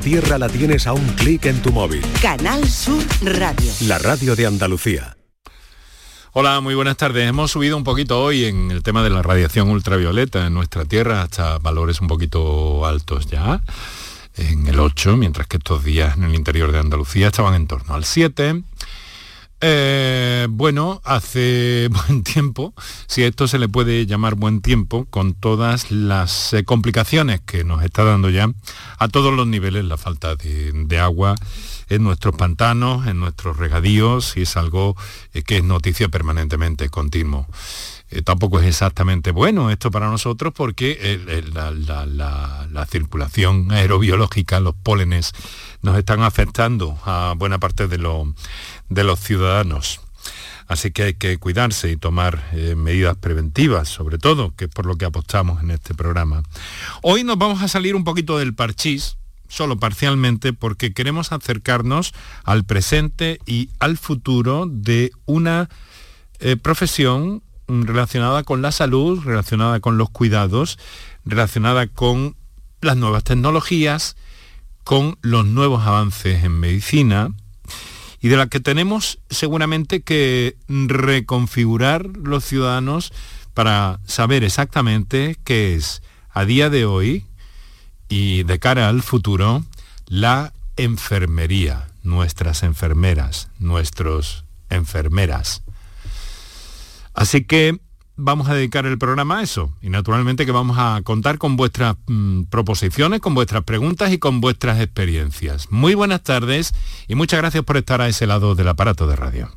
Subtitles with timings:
[0.00, 2.02] tierra la tienes a un clic en tu móvil.
[2.22, 3.70] Canal Sur Radio.
[3.82, 5.16] La radio de Andalucía.
[6.32, 7.28] Hola, muy buenas tardes.
[7.28, 11.22] Hemos subido un poquito hoy en el tema de la radiación ultravioleta en nuestra Tierra
[11.22, 13.60] hasta valores un poquito altos ya,
[14.36, 17.94] en el 8, mientras que estos días en el interior de Andalucía estaban en torno
[17.94, 18.62] al 7.
[19.62, 22.72] Eh, bueno, hace buen tiempo,
[23.06, 27.62] si a esto se le puede llamar buen tiempo, con todas las eh, complicaciones que
[27.62, 28.50] nos está dando ya
[28.98, 31.34] a todos los niveles la falta de, agua
[31.88, 34.96] en nuestros pantanos, en nuestros regadíos, y es algo
[35.34, 37.46] eh, que es noticia permanentemente, continuo.
[38.24, 41.20] Tampoco es exactamente bueno esto para nosotros porque
[41.52, 45.32] la, circulación aerobiológica, los pólenes,
[45.82, 48.34] nos están afectando a buena parte de, lo,
[48.88, 50.00] de los ciudadanos.
[50.70, 54.86] Así que hay que cuidarse y tomar eh, medidas preventivas, sobre todo, que es por
[54.86, 56.44] lo que apostamos en este programa.
[57.02, 59.16] Hoy nos vamos a salir un poquito del parchís,
[59.48, 62.12] solo parcialmente, porque queremos acercarnos
[62.44, 65.68] al presente y al futuro de una
[66.38, 70.78] eh, profesión relacionada con la salud, relacionada con los cuidados,
[71.24, 72.36] relacionada con
[72.80, 74.16] las nuevas tecnologías,
[74.84, 77.30] con los nuevos avances en medicina,
[78.20, 83.12] y de la que tenemos seguramente que reconfigurar los ciudadanos
[83.54, 87.24] para saber exactamente qué es a día de hoy
[88.08, 89.64] y de cara al futuro
[90.06, 95.62] la enfermería, nuestras enfermeras, nuestros enfermeras.
[97.20, 97.78] Así que
[98.16, 101.96] vamos a dedicar el programa a eso y naturalmente que vamos a contar con vuestras
[102.06, 105.70] mm, proposiciones, con vuestras preguntas y con vuestras experiencias.
[105.70, 106.72] Muy buenas tardes
[107.08, 109.50] y muchas gracias por estar a ese lado del aparato de radio.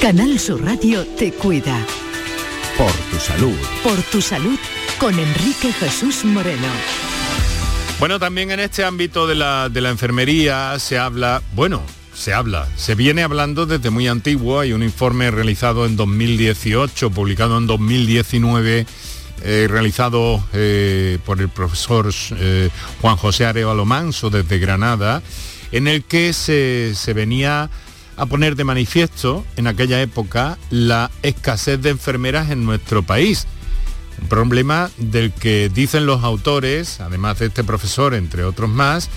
[0.00, 1.86] Canal Sur Radio te cuida.
[2.78, 3.58] Por tu salud.
[3.82, 4.58] Por tu salud
[4.98, 6.68] con Enrique Jesús Moreno.
[7.98, 11.82] Bueno, también en este ámbito de la, de la enfermería se habla, bueno,
[12.20, 17.56] se habla, se viene hablando desde muy antiguo, hay un informe realizado en 2018, publicado
[17.56, 18.86] en 2019,
[19.42, 22.68] eh, realizado eh, por el profesor eh,
[23.00, 25.22] Juan José Arevalo Manso desde Granada,
[25.72, 27.70] en el que se, se venía
[28.18, 33.46] a poner de manifiesto en aquella época la escasez de enfermeras en nuestro país.
[34.20, 39.08] Un problema del que dicen los autores, además de este profesor, entre otros más,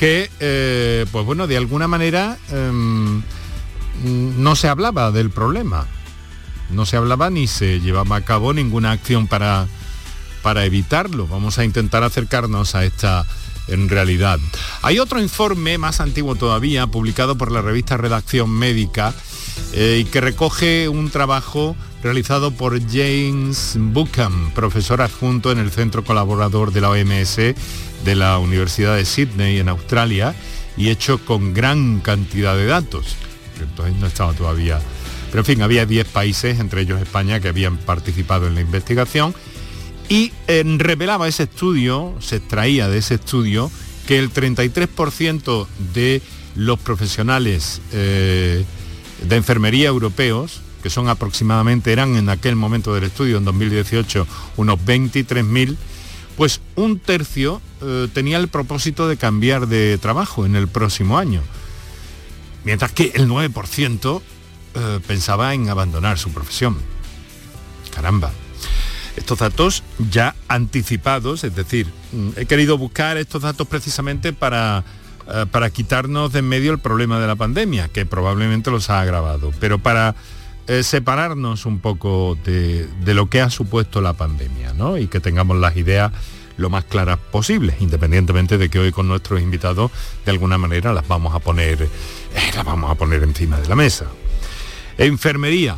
[0.00, 3.22] que, eh, pues bueno, de alguna manera em,
[4.02, 5.86] no se hablaba del problema.
[6.70, 9.66] No se hablaba ni se llevaba a cabo ninguna acción para,
[10.42, 11.26] para evitarlo.
[11.26, 13.26] Vamos a intentar acercarnos a esta
[13.68, 14.40] en realidad.
[14.80, 19.12] Hay otro informe más antiguo todavía, publicado por la revista Redacción Médica,
[19.74, 26.04] eh, y que recoge un trabajo realizado por James Buchan, profesor adjunto en el Centro
[26.04, 27.38] Colaborador de la OMS
[28.04, 30.34] de la Universidad de Sydney en Australia
[30.76, 33.16] y hecho con gran cantidad de datos.
[33.60, 34.80] Entonces no estaba todavía...
[35.30, 39.32] Pero en fin, había 10 países, entre ellos España, que habían participado en la investigación
[40.10, 43.70] y eh, revelaba ese estudio, se extraía de ese estudio,
[44.08, 46.20] que el 33% de
[46.56, 48.64] los profesionales eh,
[49.22, 54.80] de enfermería europeos, que son aproximadamente, eran en aquel momento del estudio, en 2018, unos
[54.80, 55.76] 23.000,
[56.36, 61.40] pues un tercio eh, tenía el propósito de cambiar de trabajo en el próximo año,
[62.64, 64.20] mientras que el 9%
[64.74, 66.76] eh, pensaba en abandonar su profesión.
[67.94, 68.32] Caramba.
[69.16, 74.84] Estos datos ya anticipados, es decir, mm, he querido buscar estos datos precisamente para,
[75.32, 79.00] eh, para quitarnos de en medio el problema de la pandemia, que probablemente los ha
[79.00, 80.14] agravado, pero para
[80.82, 84.98] separarnos un poco de, de, lo que ha supuesto la pandemia, ¿no?
[84.98, 86.12] Y que tengamos las ideas
[86.60, 89.90] lo más claras posibles, independientemente de que hoy con nuestros invitados
[90.24, 91.88] de alguna manera las vamos a poner, eh,
[92.54, 94.06] las vamos a poner encima de la mesa.
[94.98, 95.76] Enfermería.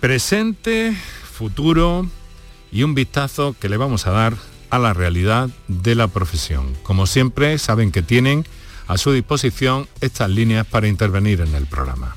[0.00, 0.96] Presente,
[1.32, 2.06] futuro
[2.72, 4.34] y un vistazo que le vamos a dar
[4.70, 6.74] a la realidad de la profesión.
[6.82, 8.46] Como siempre, saben que tienen
[8.86, 12.16] a su disposición estas líneas para intervenir en el programa.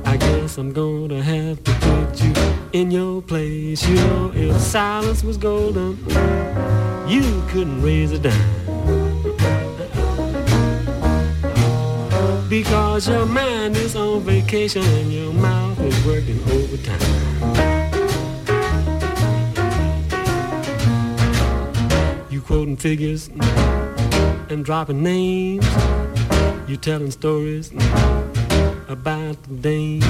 [0.11, 2.33] I guess I'm gonna have to put you
[2.73, 3.87] in your place.
[3.87, 5.97] You know, if silence was golden,
[7.07, 8.35] you couldn't raise a dime.
[12.49, 16.99] Because your mind is on vacation and your mouth is working overtime.
[22.29, 23.29] You quoting figures
[24.49, 25.65] and dropping names.
[26.67, 27.71] You telling stories
[28.91, 30.03] about the days.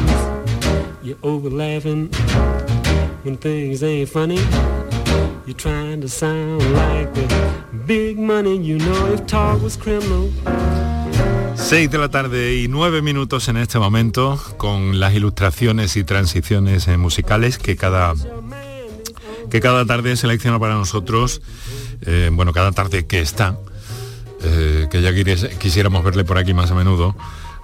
[1.03, 2.09] You're over laughing
[3.23, 4.39] when things ain't funny.
[5.45, 7.27] You're trying to sound like the
[7.85, 8.57] big money.
[8.57, 10.31] You know if talk was criminal.
[11.55, 16.87] 6 de la tarde y 9 minutos en este momento con las ilustraciones y transiciones
[16.87, 18.13] eh, musicales que cada,
[19.49, 21.41] que cada tarde selecciona para nosotros,
[22.01, 23.57] eh, bueno, cada tarde que está,
[24.43, 25.13] eh, que ya
[25.59, 27.15] quisiéramos verle por aquí más a menudo,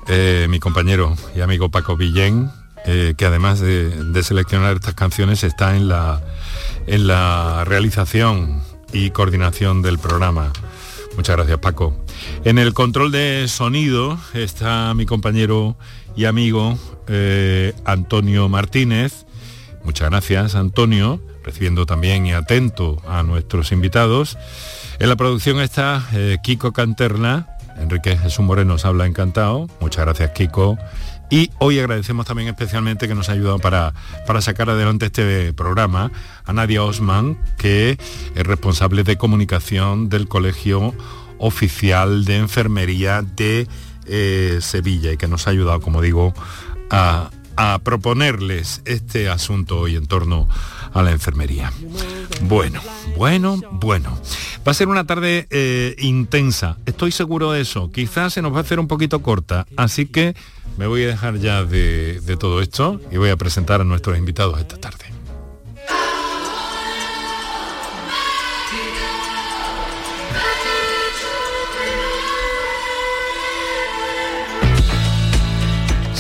[0.09, 2.49] eh, mi compañero y amigo Paco Villén,
[2.85, 3.91] eh, que además de,
[4.23, 6.21] seleccionar estas canciones está en la,
[6.85, 8.63] en la realización
[8.93, 10.53] y coordinación del programa.
[11.17, 12.05] Muchas gracias Paco.
[12.45, 15.77] En el control de sonido está mi compañero
[16.15, 19.25] y amigo eh, Antonio Martínez.
[19.83, 24.37] Muchas gracias Antonio, recibiendo también y atento a nuestros invitados.
[24.99, 26.07] En la producción está
[26.43, 29.67] Kiko Canterna, Enrique Jesús Moreno nos habla encantado.
[29.79, 30.77] Muchas gracias Kiko.
[31.29, 33.93] Y hoy agradecemos también especialmente que nos ha ayudado para,
[34.25, 36.11] para sacar adelante este programa
[36.45, 37.97] a Nadia Osman, que
[38.33, 40.93] es responsable de comunicación del Colegio
[41.37, 43.67] Oficial de Enfermería de
[44.05, 46.33] eh, Sevilla y que nos ha ayudado, como digo,
[46.89, 50.47] a, a proponerles este asunto hoy en torno
[50.93, 51.73] a la enfermería.
[52.41, 52.81] Bueno,
[53.17, 54.17] bueno, bueno.
[54.65, 57.91] Va a ser una tarde eh, intensa, estoy seguro de eso.
[57.91, 60.35] Quizás se nos va a hacer un poquito corta, así que
[60.77, 64.17] me voy a dejar ya de, de todo esto y voy a presentar a nuestros
[64.17, 65.16] invitados esta tarde.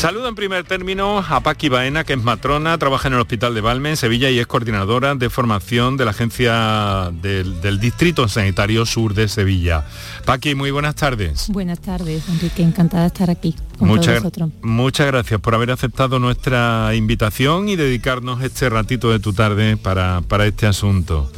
[0.07, 3.59] Saludo en primer término a Paqui Baena, que es matrona, trabaja en el Hospital de
[3.59, 8.85] Valme, en Sevilla, y es coordinadora de formación de la Agencia del, del Distrito Sanitario
[8.85, 9.85] Sur de Sevilla.
[10.23, 11.49] Paqui, muy buenas tardes.
[11.49, 16.19] Buenas tardes, Enrique, encantada de estar aquí con Muchas, todos muchas gracias por haber aceptado
[16.19, 21.29] nuestra invitación y dedicarnos este ratito de tu tarde para, para este asunto.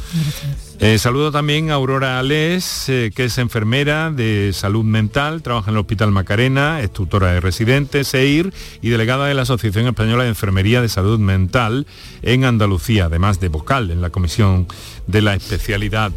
[0.82, 5.76] Eh, saludo también a Aurora Alés, eh, que es enfermera de salud mental, trabaja en
[5.76, 8.50] el Hospital Macarena, es tutora de residentes, EIR
[8.80, 11.86] y delegada de la Asociación Española de Enfermería de Salud Mental
[12.22, 14.68] en Andalucía, además de vocal en la Comisión
[15.06, 16.12] de la Especialidad.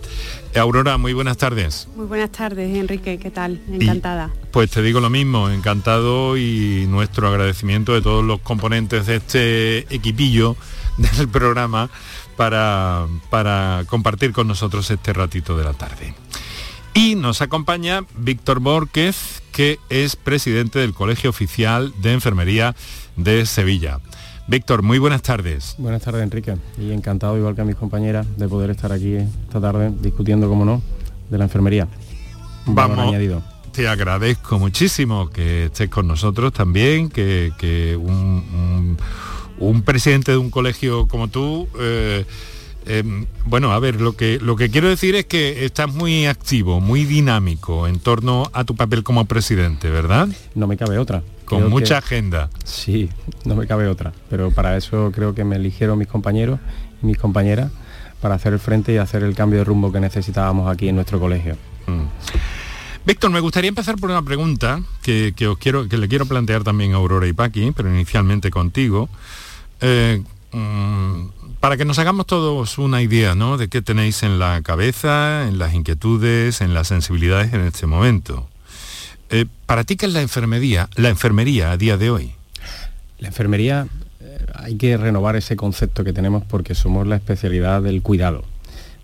[0.56, 1.89] Aurora, muy buenas tardes.
[1.98, 3.59] Muy buenas tardes, Enrique, ¿qué tal?
[3.69, 4.30] Encantada.
[4.51, 9.80] Pues te digo lo mismo, encantado y nuestro agradecimiento de todos los componentes de este
[9.94, 10.56] equipillo
[11.18, 11.89] del programa
[12.35, 16.13] para, para compartir con nosotros este ratito de la tarde.
[16.94, 22.75] Y nos acompaña Víctor Borquez, que es presidente del Colegio Oficial de Enfermería
[23.15, 24.00] de Sevilla.
[24.47, 25.75] Víctor, muy buenas tardes.
[25.77, 26.56] Buenas tardes, Enrique.
[26.77, 30.65] Y encantado, igual que a mis compañeras, de poder estar aquí esta tarde discutiendo, como
[30.65, 30.81] no,
[31.30, 31.88] de la enfermería.
[32.68, 33.41] Un Vamos, añadido.
[33.71, 38.97] te agradezco muchísimo que estés con nosotros también, que, que un, un-
[39.59, 42.25] un presidente de un colegio como tú, eh,
[42.85, 43.03] eh,
[43.45, 47.05] bueno, a ver, lo que, lo que quiero decir es que estás muy activo, muy
[47.05, 50.28] dinámico en torno a tu papel como presidente, ¿verdad?
[50.56, 51.23] No me cabe otra.
[51.45, 52.49] Con Creo mucha que- agenda.
[52.66, 53.09] Sí,
[53.45, 54.11] no me cabe otra.
[54.30, 56.59] Pero para eso creo que me eligieron mis compañeros
[57.01, 57.71] y mis compañeras
[58.21, 61.19] para hacer el frente y hacer el cambio de rumbo que necesitábamos aquí en nuestro
[61.19, 61.57] colegio.
[63.06, 66.64] Víctor, me gustaría empezar por una pregunta que, que os quiero, que le quiero plantear
[66.64, 69.10] también a Aurora y Paqui, pero inicialmente contigo.
[69.81, 71.28] Eh, mm,
[71.60, 73.57] para que nos hagamos todos una idea ¿no?
[73.57, 78.48] de qué tenéis en la cabeza, en las inquietudes, en las sensibilidades en este momento.
[79.30, 82.31] Eh, ¿Para ti qué es la enfermería, la enfermería a día de hoy?
[83.19, 83.86] La enfermería
[84.22, 88.45] eh, hay que renovar ese concepto que tenemos porque somos la especialidad del cuidado,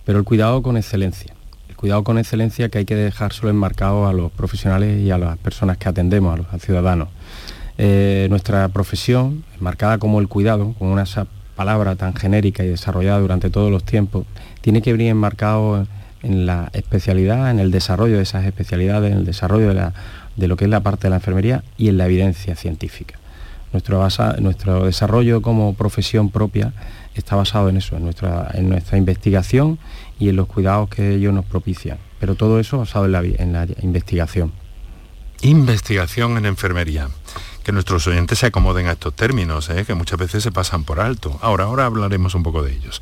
[0.06, 1.34] pero el cuidado con excelencia.
[1.80, 5.78] Cuidado con excelencia que hay que dejárselo enmarcado a los profesionales y a las personas
[5.78, 7.08] que atendemos, a los ciudadanos.
[7.78, 11.06] Eh, nuestra profesión, marcada como el cuidado, con una
[11.56, 14.26] palabra tan genérica y desarrollada durante todos los tiempos,
[14.60, 15.88] tiene que venir enmarcado
[16.22, 20.66] en la especialidad, en el desarrollo de esas especialidades, en el desarrollo de, lo que
[20.66, 23.16] es la parte de la enfermería y en la evidencia científica.
[23.72, 24.06] Nuestro,
[24.84, 26.74] desarrollo como profesión propia
[27.16, 29.80] está basado en eso, en nuestra investigación
[30.20, 31.98] y en los cuidados que ellos nos propician.
[32.20, 34.52] Pero todo eso basado en la, en la investigación.
[35.42, 37.10] Investigación en enfermería.
[37.64, 39.86] Que nuestros oyentes se acomoden a estos términos, ¿eh?
[39.86, 41.38] que muchas veces se pasan por alto.
[41.42, 43.02] Ahora, ahora hablaremos un poco de ellos.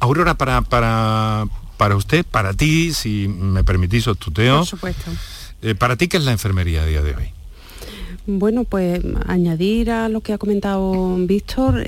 [0.00, 5.10] Aurora, para, para, para usted, para ti, si me permitís os tuteo, Por supuesto.
[5.62, 7.32] eh, ¿para ti qué es la enfermería a día de hoy?
[8.26, 11.84] Bueno, pues añadir a lo que ha comentado Víctor,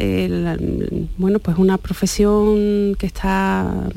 [1.16, 3.88] bueno, pues una profesión que está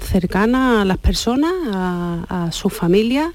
[0.00, 3.32] cercana a las personas, a, a sus familias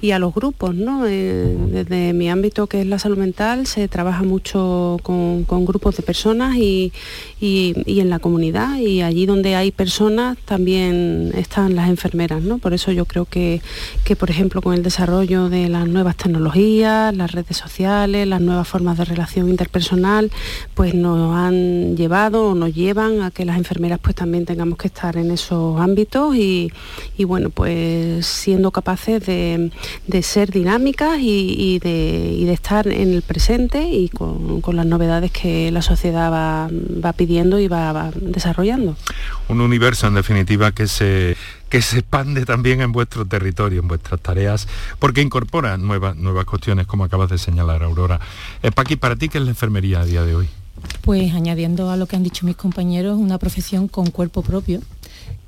[0.00, 0.74] y a los grupos.
[0.74, 1.06] ¿no?
[1.06, 6.02] Eh, desde mi ámbito, que es la salud mental, se trabaja mucho con, grupos de
[6.02, 6.92] personas y,
[7.40, 12.42] en la comunidad y allí donde hay personas también están las enfermeras.
[12.42, 12.58] ¿no?
[12.58, 13.60] Por eso yo creo que,
[14.04, 18.68] que, por ejemplo, con el desarrollo de las nuevas tecnologías, las redes sociales, las nuevas
[18.68, 20.30] formas de relación interpersonal,
[20.74, 24.86] pues nos han llevado o nos llevan a que las enfermeras pues también tengamos que
[24.86, 26.72] estar en esos ámbitos y,
[27.16, 29.70] y bueno, pues siendo capaces de,
[30.06, 35.82] de ser dinámicas y, de, estar en el presente y con, las novedades que la
[35.82, 38.96] sociedad va, pidiendo y va, desarrollando.
[39.48, 41.36] Un universo en definitiva que se
[41.68, 44.66] que se expande también en vuestro territorio, en vuestras tareas,
[44.98, 48.20] porque incorpora nuevas, nuevas cuestiones, como acabas de señalar, Aurora.
[48.62, 50.48] Eh, Paqui, ¿para ti qué es la enfermería a día de hoy?
[51.02, 54.80] Pues añadiendo a lo que han dicho mis compañeros, una profesión con cuerpo propio,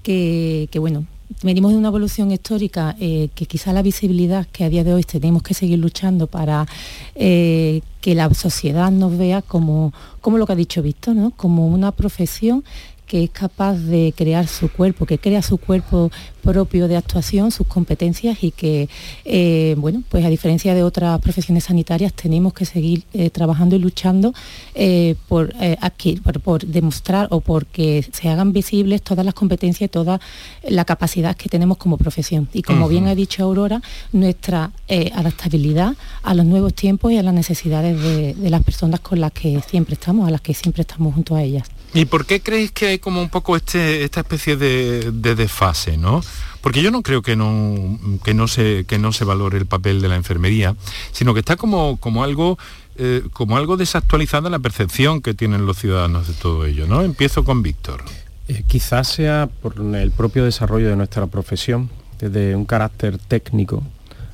[0.02, 1.06] que, que bueno,
[1.42, 5.04] venimos de una evolución histórica eh, que quizá la visibilidad que a día de hoy
[5.04, 6.66] tenemos que seguir luchando para
[7.14, 11.30] eh, que la sociedad nos vea como, como lo que ha dicho Víctor, ¿no?
[11.30, 12.64] como una profesión
[13.10, 16.12] que es capaz de crear su cuerpo, que crea su cuerpo
[16.42, 18.88] propio de actuación, sus competencias y que,
[19.24, 23.80] eh, bueno, pues a diferencia de otras profesiones sanitarias tenemos que seguir eh, trabajando y
[23.80, 24.32] luchando
[24.76, 30.20] eh, por, aquí, por, demostrar o porque se hagan visibles todas las competencias y toda
[30.62, 32.48] la capacidad que tenemos como profesión.
[32.52, 34.70] Y como bien ha dicho Aurora, nuestra
[35.16, 39.32] adaptabilidad a los nuevos tiempos y a las necesidades de, de las personas con las
[39.32, 41.64] que siempre estamos, a las que siempre estamos junto a ellas.
[41.92, 46.22] ¿Y por qué creéis que hay como un poco este, esta especie de, desfase, no?
[46.60, 50.00] Porque yo no creo que no, que, no se, que no se valore el papel
[50.00, 50.76] de la enfermería,
[51.12, 52.58] sino que está como, como algo
[52.96, 57.00] eh, como algo desactualizada la percepción que tienen los ciudadanos de todo ello, ¿no?
[57.00, 58.02] Empiezo con Víctor.
[58.46, 63.82] Eh, quizás sea por el propio desarrollo de nuestra profesión, desde un carácter técnico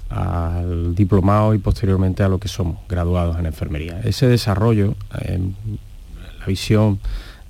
[0.09, 4.01] al diplomado y posteriormente a lo que somos, graduados en enfermería.
[4.03, 4.97] Ese desarrollo,
[6.41, 6.99] la visión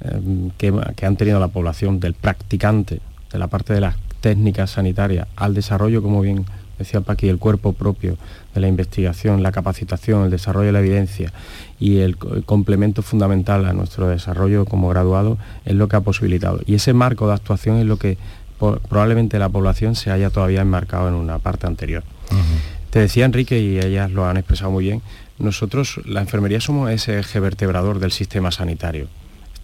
[0.01, 0.73] Em, que,
[1.07, 3.01] han tenido la población del practicante,
[3.33, 6.45] de la parte de las técnicas sanitarias, al desarrollo, como bien
[6.79, 8.19] decía Paqui, el cuerpo propio
[8.55, 11.33] de la investigación, la capacitación, el desarrollo de la evidencia
[11.81, 16.61] y el, complemento fundamental a nuestro desarrollo como graduado es lo que ha posibilitado.
[16.67, 18.19] Y ese marco de actuación es lo que
[18.59, 22.05] probablemente la población se haya todavía enmarcado en una parte anterior.
[22.91, 25.03] Te decía Enrique, y ellas lo han expresado muy bien,
[25.39, 29.09] nosotros, la enfermería, somos ese eje vertebrador del sistema sanitario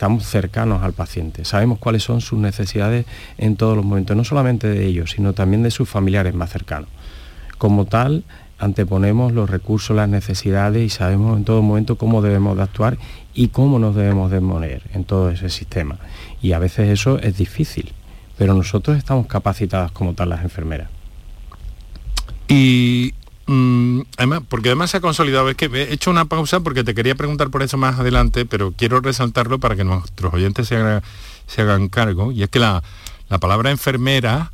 [0.03, 3.07] estamos cercanos al paciente, sabemos cuáles son sus necesidades
[3.39, 6.89] en todos los momentos, no solamente de ellos, sino también de sus familiares más cercanos.
[7.57, 8.25] Como tal,
[8.59, 12.99] anteponemos los recursos, las necesidades y sabemos en todo momento cómo debemos de actuar
[13.33, 15.99] y cómo nos debemos de poner en todo ese sistema.
[16.43, 17.93] Y a veces eso es difícil,
[18.37, 20.89] pero nosotros estamos capacitadas como tal las enfermeras.
[22.49, 23.15] Y
[23.47, 26.95] Mm, además, porque además se ha consolidado, es que he hecho una pausa porque te
[26.95, 30.77] quería preguntar por eso más adelante, pero quiero resaltarlo para que nuestros oyentes se,
[31.61, 32.83] hagan, cargo, y es que la,
[33.41, 34.53] palabra enfermera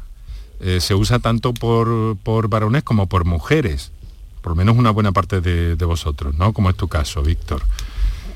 [0.61, 3.93] eh, se usa tanto por, por, varones como por mujeres,
[4.41, 6.53] por lo menos una buena parte de, vosotros, ¿no?
[6.53, 7.63] Como es tu caso, Víctor.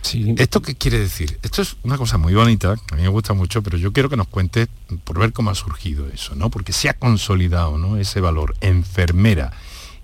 [0.03, 0.35] Sí.
[0.37, 1.39] ¿Esto qué quiere decir?
[1.43, 4.17] Esto es una cosa muy bonita, a mí me gusta mucho, pero yo quiero que
[4.17, 4.69] nos cuentes
[5.05, 6.51] por ver cómo ha surgido eso, ¿no?
[6.51, 7.97] Porque se ha consolidado, ¿no?
[7.97, 9.53] Ese valor, enfermera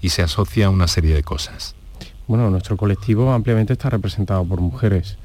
[0.00, 1.74] y se asocia a una serie de cosas.
[2.26, 5.18] Bueno, nuestro colectivo ampliamente está representado por mujeres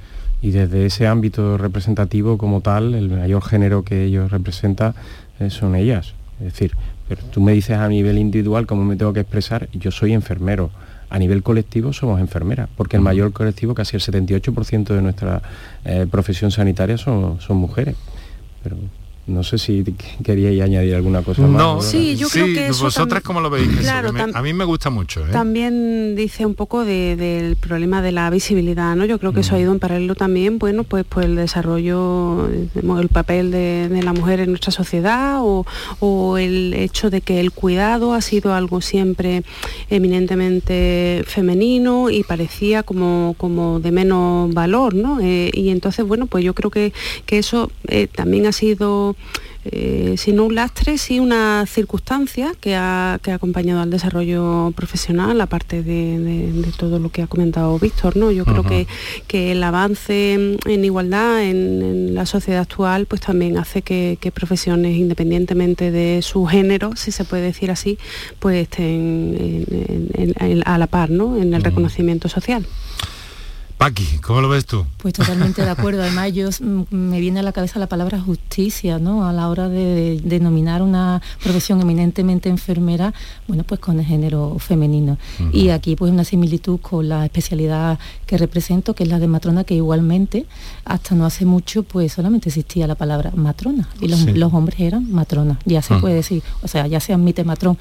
[0.43, 4.93] y desde ese ámbito representativo como tal, el mayor género que ellos representan
[5.39, 6.15] eh, son ellas.
[6.39, 6.75] Es decir,
[7.07, 10.69] pero tú me dices a nivel individual cómo me tengo que expresar, yo soy enfermero.
[11.09, 15.41] A nivel colectivo somos enfermeras, porque el mayor colectivo, casi el 78% de nuestra
[15.85, 17.95] eh, profesión sanitaria son, son mujeres.
[18.63, 18.77] Pero
[19.25, 19.85] no sé si
[20.23, 21.51] queríais añadir alguna cosa más.
[21.51, 23.69] No, sí, yo creo que vosotras cómo lo veis.
[23.87, 25.25] a mí me gusta mucho.
[25.25, 25.31] ¿eh?
[25.31, 29.05] También dice un poco del problema de la visibilidad, ¿no?
[29.05, 33.09] Yo creo que eso ha ido en paralelo también, bueno, pues, pues el desarrollo, el
[33.09, 35.65] papel de, la mujer en nuestra sociedad o,
[36.37, 39.43] el hecho de que el cuidado ha sido algo siempre
[39.89, 45.19] eminentemente femenino y parecía como, como de menos valor, ¿no?
[45.21, 46.91] Eh, y entonces, bueno, pues yo creo que,
[47.25, 49.12] que eso eh, también ha sido
[49.65, 54.73] eh, si no un lastre, sí una circunstancia que ha, que ha acompañado al desarrollo
[54.75, 58.17] profesional, aparte de, todo lo que ha comentado Víctor.
[58.17, 58.31] ¿no?
[58.31, 58.87] Yo creo que,
[59.27, 65.91] que, el avance en igualdad en, la sociedad actual pues también hace que, profesiones, independientemente
[65.91, 67.97] de su género, si se puede decir así,
[68.39, 69.65] pues estén
[70.65, 71.37] a la par ¿no?
[71.37, 72.65] en el reconocimiento social.
[73.77, 74.85] Paqui, ¿cómo lo ves tú?
[74.97, 76.01] Pues totalmente de acuerdo.
[76.03, 79.27] Además, yo, me viene a la cabeza la palabra justicia, ¿no?
[79.27, 83.13] A la hora de, denominar una profesión eminentemente enfermera,
[83.47, 85.17] bueno, pues con el género femenino.
[85.51, 89.63] Y aquí pues una similitud con la especialidad que represento, que es la de matrona,
[89.63, 90.45] que igualmente
[90.85, 95.57] hasta no hace mucho pues solamente existía la palabra matrona y los, hombres eran matronas.
[95.65, 97.77] Ya se puede decir, o sea, ya se admite matrón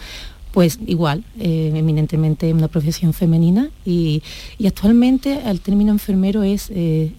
[0.53, 4.23] pues igual, eh, eminentemente una profesión femenina y,
[4.67, 7.13] actualmente el término enfermero es, eh,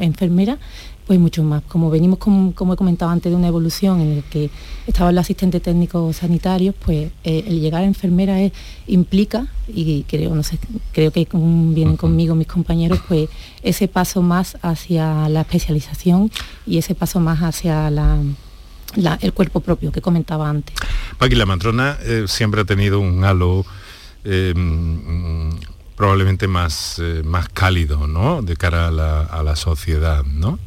[0.00, 0.58] enfermera,
[1.06, 1.62] pues mucho más.
[1.64, 4.50] Como venimos, como, he comentado antes, de una evolución en la que
[4.86, 8.36] estaba el asistente técnico sanitario, pues eh, el llegar a enfermera
[8.86, 10.58] implica, y creo, no sé,
[10.92, 13.28] creo que vienen conmigo mis compañeros, pues
[13.62, 16.30] ese paso más hacia la especialización
[16.66, 18.18] y ese paso más hacia la
[19.20, 20.74] el cuerpo propio que comentaba antes.
[21.18, 23.64] Paqui, la matrona eh, siempre ha tenido un halo
[24.24, 24.54] eh,
[25.96, 28.42] probablemente más, eh, más cálido, ¿no?
[28.42, 30.58] De cara a la, sociedad, ¿no?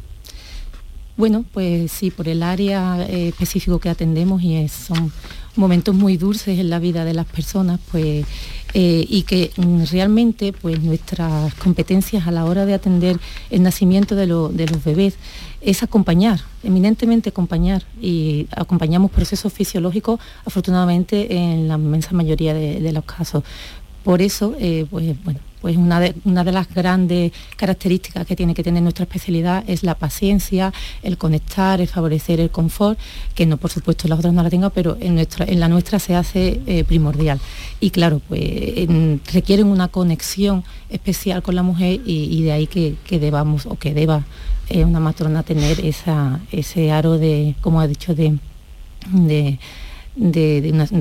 [1.16, 5.12] Bueno, pues sí, por el área específico que atendemos y son
[5.56, 8.24] momentos muy dulces en la vida de las personas, pues
[8.72, 13.18] y que mm, realmente pues nuestras competencias a la hora de atender
[13.50, 15.16] el nacimiento de, de los bebés
[15.60, 23.04] es acompañar, eminentemente acompañar, y acompañamos procesos fisiológicos afortunadamente en la inmensa mayoría de, los
[23.04, 23.44] casos.
[24.04, 28.54] Por eso, eh, pues bueno, pues una de, una de, las grandes características que tiene
[28.54, 32.98] que tener nuestra especialidad es la paciencia, el conectar, el favorecer el confort,
[33.34, 35.98] que no por supuesto las otras no la tengan, pero en, nuestra, en la nuestra
[35.98, 37.40] se hace eh, primordial.
[37.80, 38.40] Y claro, pues
[39.32, 44.24] requieren una conexión especial con la mujer y, de ahí que, debamos o que deba
[44.70, 48.38] una matrona tener esa, ese aro de, como ha dicho, de,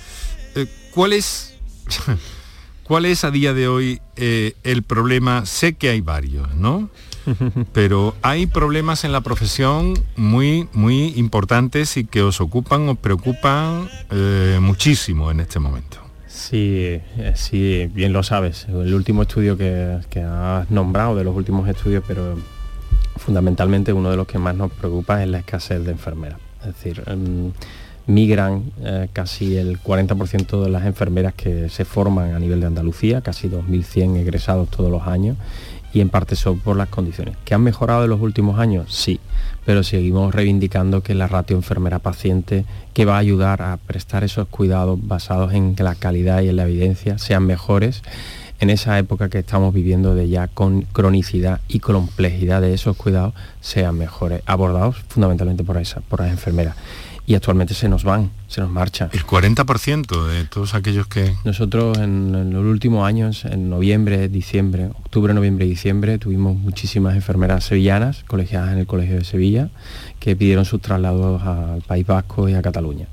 [0.55, 1.59] eh, ¿cuál es...
[2.91, 5.47] ¿Cuál es a día de hoy eh, el problema?
[5.47, 6.91] Sé que hay varios, ¿no?
[7.73, 13.89] Pero hay problemas en la profesión muy, muy importantes y que os ocupan, os preocupan
[14.11, 15.99] eh, muchísimo en este momento.
[16.27, 18.67] Sí, eh, sí, bien lo sabes.
[18.69, 22.41] El último estudio que, que has nombrado, de los últimos estudios, pero
[23.19, 26.41] fundamentalmente uno de los que más nos preocupa es la escasez de enfermeras.
[26.63, 27.53] Es decir, em,
[28.11, 33.21] migran eh, casi el 40% de las enfermeras que se forman a nivel de Andalucía,
[33.21, 35.37] casi 2.100 egresados todos los años,
[35.93, 37.37] y en parte son por las condiciones.
[37.45, 38.95] ¿Que han mejorado en los últimos años?
[38.95, 39.19] Sí,
[39.65, 44.99] pero seguimos reivindicando que la ratio enfermera-paciente, que va a ayudar a prestar esos cuidados
[45.03, 48.03] basados en la calidad y en la evidencia sean mejores,
[48.61, 53.35] en esa época que estamos viviendo de ya con cronicidad y complejidad de esos cuidados
[53.61, 56.77] sean mejores, abordados fundamentalmente por, esa, por las enfermeras
[57.31, 59.09] y actualmente se nos van, se nos marcha.
[59.13, 61.33] El 40% de todos aquellos que...
[61.45, 67.63] Nosotros en, los últimos años, en noviembre, diciembre, octubre, noviembre y diciembre, tuvimos muchísimas enfermeras
[67.63, 69.71] sevillanas, colegiadas en el Colegio de Sevilla,
[70.19, 73.07] que pidieron sus traslados al País Vasco y a Cataluña.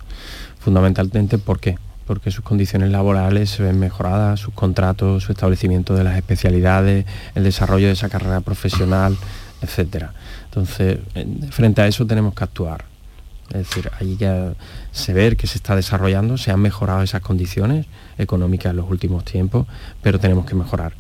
[0.60, 1.78] Fundamentalmente, ¿por qué?
[2.08, 7.44] Porque sus condiciones laborales se ven mejoradas, sus contratos, su establecimiento de las especialidades, el
[7.44, 9.18] desarrollo de esa carrera profesional
[9.62, 10.14] etcétera.
[10.46, 11.00] Entonces,
[11.52, 12.86] frente a eso tenemos que actuar.
[13.50, 14.54] Es decir, hay que
[14.92, 17.86] se ver que se está desarrollando, se han mejorado esas condiciones
[18.18, 19.68] económicas en los últimos tiempos,
[20.02, 20.94] pero tenemos que mejorar.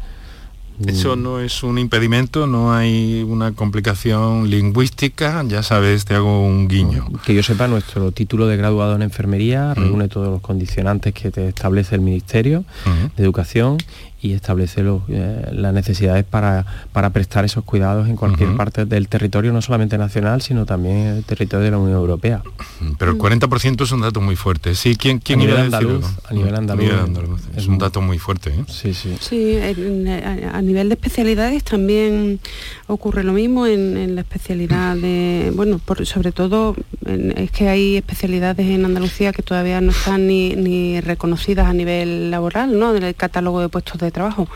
[0.85, 6.67] Eso no es un impedimento, no hay una complicación lingüística, ya sabes, te hago un
[6.67, 7.07] guiño.
[7.25, 9.79] Que yo sepa, nuestro título de graduado en enfermería mm.
[9.79, 12.63] reúne todos los condicionantes que te establece el Ministerio
[13.15, 13.77] de Educación
[14.27, 19.53] y establece eh, las necesidades para, para, prestar esos cuidados en cualquier parte del territorio,
[19.53, 22.41] no solamente nacional, sino también el territorio de la Unión Europea.
[22.97, 24.75] Pero el 40% es un dato muy fuerte.
[24.75, 27.41] Sí, ¿quién, quién a, nivel andaluz, a nivel andaluz.
[27.55, 28.49] Es un dato muy fuerte.
[28.49, 28.63] ¿eh?
[28.67, 29.15] Sí, sí.
[29.19, 32.39] Sí, a, nivel de especialidades también
[32.87, 38.85] ocurre lo mismo en, la especialidad de, bueno, sobre todo es que hay especialidades en
[38.85, 42.95] Andalucía que todavía no están ni, ni reconocidas a nivel laboral, ¿no?
[42.95, 44.47] En el catálogo de puestos de trabajo.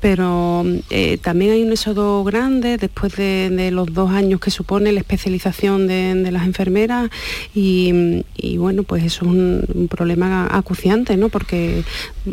[0.00, 5.00] Pero eh, también hay un éxodo grande después de, los dos años que supone la
[5.00, 7.10] especialización de, las enfermeras
[7.54, 8.22] y,
[8.58, 11.28] bueno, pues eso es un, problema acuciante, ¿no?
[11.30, 11.82] Porque,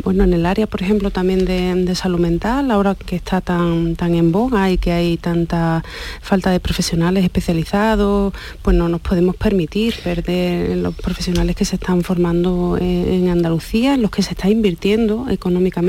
[0.04, 4.14] bueno, en el área, por ejemplo, también de, salud mental, ahora que está tan, tan
[4.14, 5.82] en boga y que hay tanta
[6.20, 12.02] falta de profesionales especializados, pues no nos podemos permitir perder los profesionales que se están
[12.02, 15.86] formando en, en Andalucía, en los que se está invirtiendo económicamente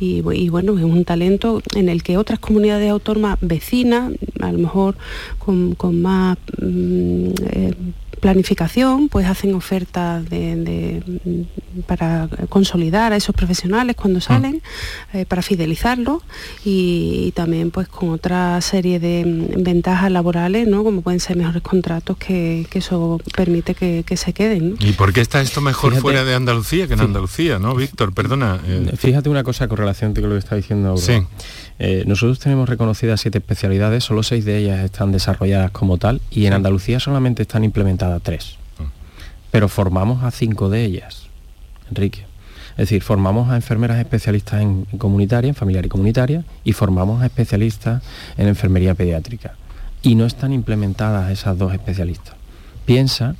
[0.00, 4.96] y, bueno, es un talento en el que otras comunidades autónomas vecinas, a lo mejor
[5.38, 7.74] con, más mm, eh,
[8.20, 10.24] planificación, pues hacen ofertas
[11.86, 14.62] para consolidar a esos profesionales cuando salen,
[15.12, 16.22] eh, para fidelizarlos
[16.64, 20.82] y, también pues con otra serie de mm, ventajas laborales, ¿no?
[20.84, 24.76] como pueden ser mejores contratos que, eso permite que, se queden.
[24.80, 28.12] ¿Y por qué está esto mejor fuera de Andalucía que en Andalucía, no, Víctor?
[28.12, 28.60] Perdona.
[28.66, 28.92] Eh.
[28.96, 31.00] Fíjate una cosa con relación con lo que está diciendo ahora.
[31.00, 31.22] Sí.
[31.78, 36.46] Eh, nosotros tenemos reconocidas siete especialidades, solo seis de ellas están desarrolladas como tal y
[36.46, 38.56] en Andalucía solamente están implementadas tres.
[38.78, 38.84] Ah.
[39.50, 41.28] Pero formamos a cinco de ellas,
[41.88, 42.24] Enrique.
[42.72, 47.26] Es decir, formamos a enfermeras especialistas en, comunitaria, en familiar y comunitaria, y formamos a
[47.26, 48.02] especialistas
[48.36, 49.54] en enfermería pediátrica.
[50.00, 52.36] Y no están implementadas esas dos especialistas.
[52.86, 53.34] Piensa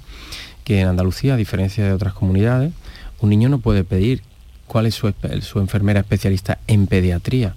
[0.65, 2.73] que en Andalucía, a diferencia de otras comunidades,
[3.21, 4.23] un niño no puede pedir
[4.67, 7.55] cuál es su enfermera especialista en pediatría,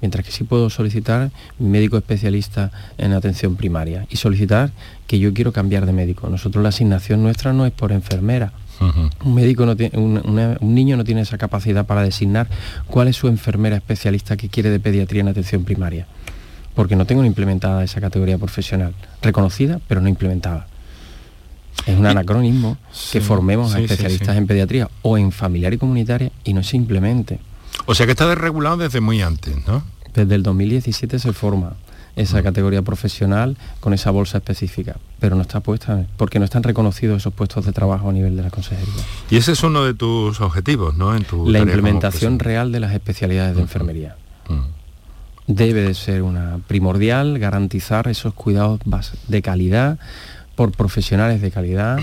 [0.00, 4.70] mientras que sí puedo solicitar médico especialista en atención primaria y solicitar
[5.06, 6.28] que yo quiero cambiar de médico.
[6.28, 8.52] Nosotros la asignación nuestra no es por enfermera.
[9.24, 12.48] Un médico no tiene, un, niño no tiene esa capacidad para designar
[12.86, 16.06] cuál es su enfermera especialista que quiere de pediatría en atención primaria,
[16.74, 20.66] porque no tengo implementada esa categoría profesional, reconocida pero no implementada.
[21.86, 22.78] Es un anacronismo
[23.12, 27.38] que formemos a especialistas en pediatría o en familiar y comunitaria y no simplemente
[27.90, 29.82] o sea que está desregulado desde muy antes, ¿no?
[30.14, 31.72] Desde el 2017 se forma
[32.14, 32.44] esa mm.
[32.44, 37.34] categoría profesional con esa bolsa específica, pero no está puesta porque no están reconocidos esos
[37.34, 39.02] puestos de trabajo a nivel de la consejería.
[39.28, 41.16] Y ese es uno de tus objetivos, ¿no?
[41.16, 44.14] En tu la implementación real de las especialidades de enfermería.
[44.48, 45.52] Mm.
[45.52, 48.78] Debe de ser una primordial garantizar esos cuidados
[49.26, 49.98] de calidad
[50.54, 51.98] por profesionales de calidad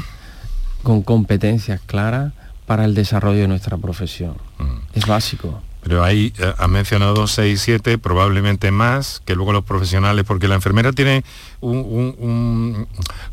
[0.83, 2.33] con competencias claras
[2.65, 4.33] para el desarrollo de nuestra profesión.
[4.57, 4.79] Mm.
[4.93, 5.61] Es básico.
[5.87, 10.55] Pero ahí eh, ha mencionado 6, 7, probablemente más, que luego los profesionales, porque la
[10.55, 11.23] enfermera tiene
[11.61, 12.87] un,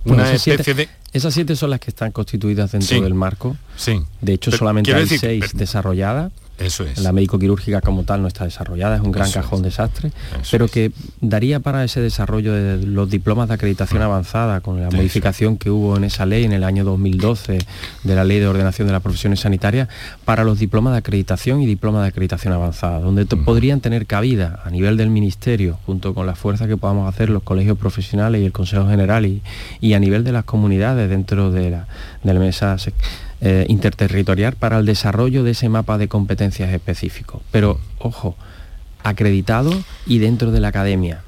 [0.05, 0.88] una especie de...
[1.12, 3.57] Esas siete son las que están constituidas dentro del marco.
[3.77, 4.03] Sí.
[4.21, 6.99] De hecho, solamente hay seis desarrolladas eso es.
[6.99, 10.12] La médico-quirúrgica como tal no está desarrollada, es un gran cajón desastre,
[10.51, 14.05] pero que daría para ese desarrollo de los diplomas de acreditación mm.
[14.05, 17.59] avanzada, con la modificación que hubo en esa ley en el año 2012
[18.05, 19.88] de la Ley de Ordenación de las Profesiones Sanitarias,
[20.25, 24.71] para los diplomas de acreditación y diplomas de acreditación avanzada, donde podrían tener cabida a
[24.71, 28.53] nivel del Ministerio, junto con la fuerza que podamos hacer los colegios profesionales y el
[28.53, 29.25] Consejo General,
[29.81, 31.87] y, a nivel de las comunidades dentro de la,
[32.23, 32.77] de la mesa
[33.40, 37.42] eh, interterritorial para el desarrollo de ese mapa de competencias específicos.
[37.51, 38.37] Pero, ojo,
[39.03, 39.73] acreditado
[40.07, 41.23] y dentro de la academia.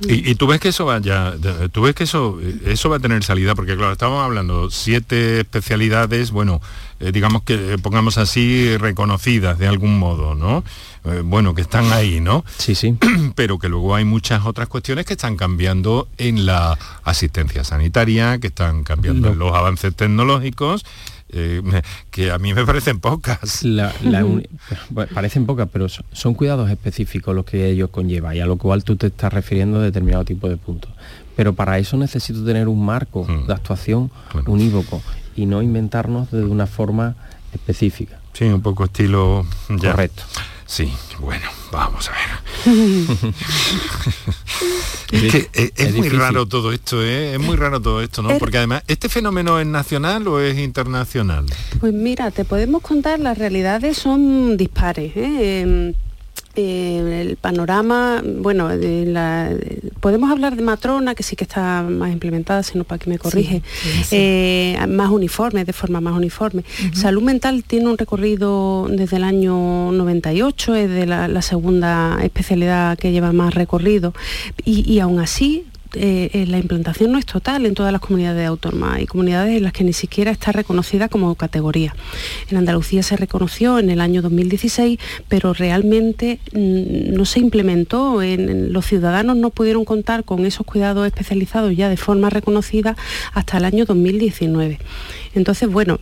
[0.00, 1.34] Y, tú ves que eso vaya,
[1.72, 6.30] tú ves que eso, eso va a tener salida, porque claro, estamos hablando siete especialidades,
[6.30, 6.60] bueno,
[7.00, 10.64] eh, digamos que pongamos así reconocidas de algún modo, ¿no?
[11.04, 12.44] Eh, bueno, que están ahí, ¿no?
[12.56, 12.96] Sí, sí.
[13.34, 18.46] Pero que luego hay muchas otras cuestiones que están cambiando en la asistencia sanitaria, que
[18.46, 20.86] están cambiando en los avances tecnológicos,
[21.28, 21.60] eh,
[22.10, 23.62] que a mí me parecen pocas.
[25.14, 28.96] parecen pocas, pero son, cuidados específicos los que ellos conllevan y a lo cual tú
[28.96, 30.90] te estás refiriendo a determinado tipo de puntos.
[31.36, 33.46] Pero para eso necesito tener un marco mm.
[33.46, 34.10] de actuación
[34.46, 35.02] unívoco
[35.36, 37.16] y no inventarnos de una forma
[37.52, 38.20] específica.
[38.32, 39.44] Sí, un poco estilo...
[39.68, 40.22] Correcto.
[40.66, 42.74] Sí, bueno, vamos a ver.
[45.12, 47.34] Es que es, muy raro todo esto, ¿eh?
[47.34, 48.36] es muy raro todo esto, ¿no?
[48.38, 51.46] Porque además, ¿este fenómeno es nacional o es internacional?
[51.78, 55.12] Pues mira, te podemos contar, las realidades son dispares.
[55.14, 55.94] ¿eh?
[56.56, 58.68] Eh, el panorama, bueno,
[60.00, 63.62] podemos hablar de matrona, que sí que está más implementada, sino para que me corrige,
[64.12, 66.64] eh, más uniforme, de forma más uniforme.
[66.92, 73.10] Salud mental tiene un recorrido desde el año 98, es de la, segunda especialidad que
[73.10, 74.14] lleva más recorrido,
[74.64, 78.46] y, y aún así eh, eh, la implantación no es total en todas las comunidades
[78.46, 78.96] autónomas.
[78.96, 81.94] Hay comunidades en las que ni siquiera está reconocida como categoría.
[82.48, 88.20] En Andalucía se reconoció en el año 2016, pero realmente mm, no se implementó.
[88.22, 92.96] los ciudadanos no pudieron contar con esos cuidados especializados ya de forma reconocida
[93.32, 94.78] hasta el año 2019.
[95.34, 95.98] Entonces, bueno,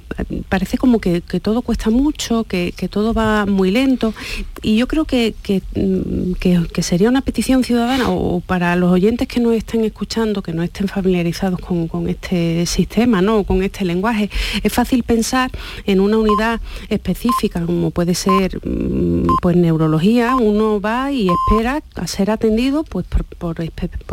[0.48, 4.12] parece como que, todo cuesta mucho, que, todo va muy lento
[4.60, 9.54] y yo creo que, que, sería una petición ciudadana o para los oyentes que nos
[9.54, 13.44] estén escuchando, que no estén familiarizados con, este sistema, ¿no?
[13.44, 14.30] con este lenguaje,
[14.62, 15.50] es fácil pensar
[15.86, 22.06] en una unidad específica como puede ser mm, pues neurología, uno va y espera a
[22.06, 23.06] ser atendido pues,
[23.38, 23.56] por,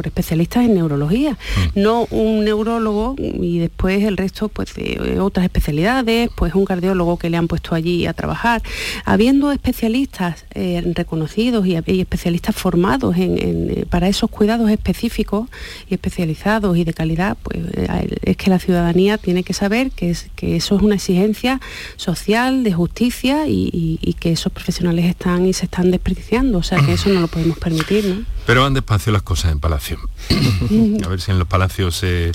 [0.05, 1.79] especialistas en neurología, mm.
[1.79, 7.29] no un neurólogo y después el resto pues de otras especialidades, pues un cardiólogo que
[7.29, 8.61] le han puesto allí a trabajar.
[9.05, 15.49] Habiendo especialistas eh, reconocidos y, especialistas formados eh, para esos cuidados específicos
[15.89, 20.11] y especializados y de calidad, pues eh, es que la ciudadanía tiene que saber que,
[20.11, 21.59] es, que eso es una exigencia
[21.95, 26.57] social, de justicia y, que esos profesionales están y se están desperdiciando.
[26.57, 28.05] O sea que eso no lo podemos permitir.
[28.05, 28.25] ¿no?
[28.45, 29.99] Pero van despacio las cosas en Palacio.
[31.05, 32.31] a ver si en los palacios se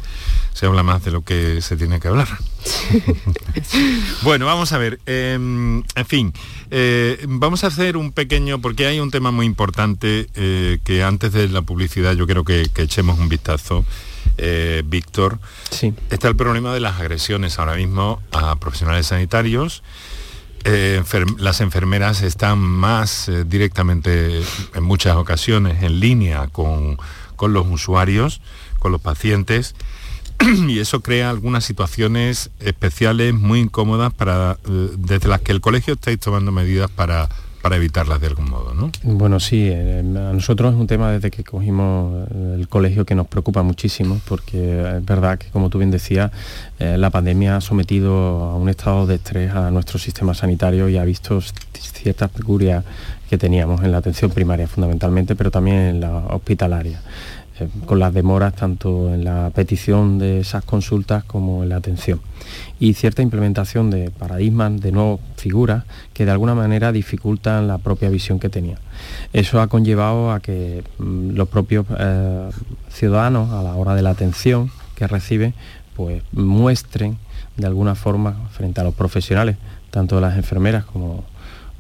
[0.54, 2.28] se habla más de lo que se tiene que hablar.
[4.22, 5.00] bueno, vamos a ver.
[5.04, 6.32] Em, en fin,
[6.70, 11.32] eh, vamos a hacer un pequeño, porque hay un tema muy importante eh, que antes
[11.32, 13.84] de la publicidad yo creo que, echemos un vistazo.
[14.38, 15.38] Eh, Víctor,
[15.70, 15.92] sí.
[16.10, 19.82] está el problema de las agresiones ahora mismo a profesionales sanitarios.
[21.38, 24.40] las enfermeras están más directamente,
[24.74, 26.96] en muchas ocasiones, en línea con,
[27.36, 28.40] con los usuarios,
[28.78, 29.74] con los pacientes
[30.68, 35.94] y eso crea algunas situaciones especiales muy incómodas para eh, desde las que el colegio
[35.94, 37.28] estáis tomando medidas para
[37.62, 38.90] para evitarlas de algún modo, ¿no?
[39.04, 43.14] Bueno, sí, eh, a nosotros es un tema desde que cogimos eh, el colegio que
[43.14, 46.30] nos preocupa muchísimo, porque es verdad que, como tú bien decías,
[46.78, 51.04] la pandemia ha sometido a un estado de estrés a nuestro sistema sanitario y ha
[51.04, 51.40] visto
[51.72, 52.84] ciertas peculiaridades
[53.30, 57.00] que teníamos en la atención primaria fundamentalmente, pero también en la hospitalaria.
[57.60, 62.20] Eh, con las demoras tanto en la petición de esas consultas como en la atención.
[62.80, 68.10] Y cierta implementación de paradigmas, de nuevas figuras, que de alguna manera dificultan la propia
[68.10, 68.78] visión que tenía.
[69.32, 72.50] Eso ha conllevado a que mm, los propios eh,
[72.88, 75.54] ciudadanos, a la hora de la atención que reciben,
[75.94, 77.18] pues muestren
[77.56, 79.56] de alguna forma frente a los profesionales,
[79.92, 81.24] tanto las enfermeras como,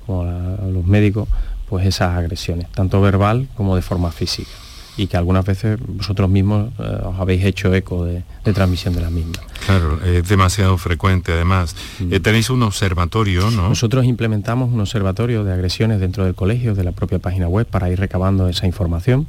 [0.06, 1.28] los médicos,
[1.68, 4.50] pues esas agresiones, tanto verbal como de forma física
[4.96, 9.10] y que algunas veces vosotros mismos eh, os habéis hecho eco de, transmisión de la
[9.10, 9.32] misma.
[9.66, 11.74] Claro, es demasiado frecuente además.
[11.98, 12.12] Mm.
[12.14, 13.68] Eh, tenéis un observatorio, ¿no?
[13.68, 17.90] Nosotros implementamos un observatorio de agresiones dentro del colegio, de la propia página web, para
[17.90, 19.26] ir recabando esa información.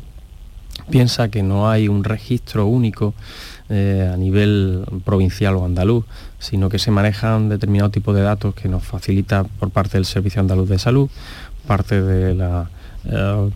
[0.89, 3.13] Piensa que no hay un registro único
[3.69, 6.06] eh, a nivel provincial o andaluz,
[6.38, 10.41] sino que se manejan determinado tipo de datos que nos facilita por parte del Servicio
[10.41, 11.10] Andaluz de Salud,
[11.65, 12.69] parte de la
[13.06, 13.50] eh,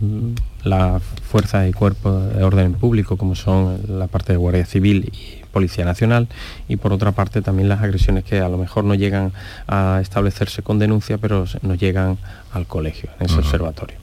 [0.64, 5.44] las fuerzas y cuerpos de orden público, como son la parte de Guardia Civil y
[5.52, 6.28] Policía Nacional,
[6.68, 9.32] y por otra parte también las agresiones que a lo mejor no llegan
[9.66, 12.18] a establecerse con denuncia, pero nos llegan
[12.52, 13.96] al colegio, en ese observatorio.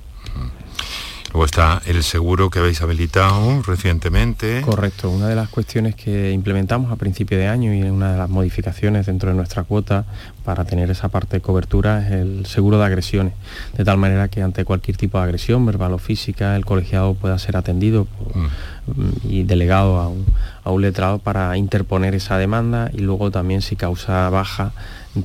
[1.33, 4.61] Luego está el seguro que habéis habilitado recientemente.
[4.61, 8.29] Correcto, una de las cuestiones que implementamos a principio de año y una de las
[8.29, 10.05] modificaciones dentro de nuestra cuota
[10.45, 13.33] para tener esa parte de cobertura es el seguro de agresiones,
[13.77, 17.37] de tal manera que ante cualquier tipo de agresión, verbal o física, el colegiado pueda
[17.37, 19.29] ser atendido mm.
[19.29, 20.25] y delegado a un,
[20.63, 24.71] a un letrado para interponer esa demanda y luego también si causa baja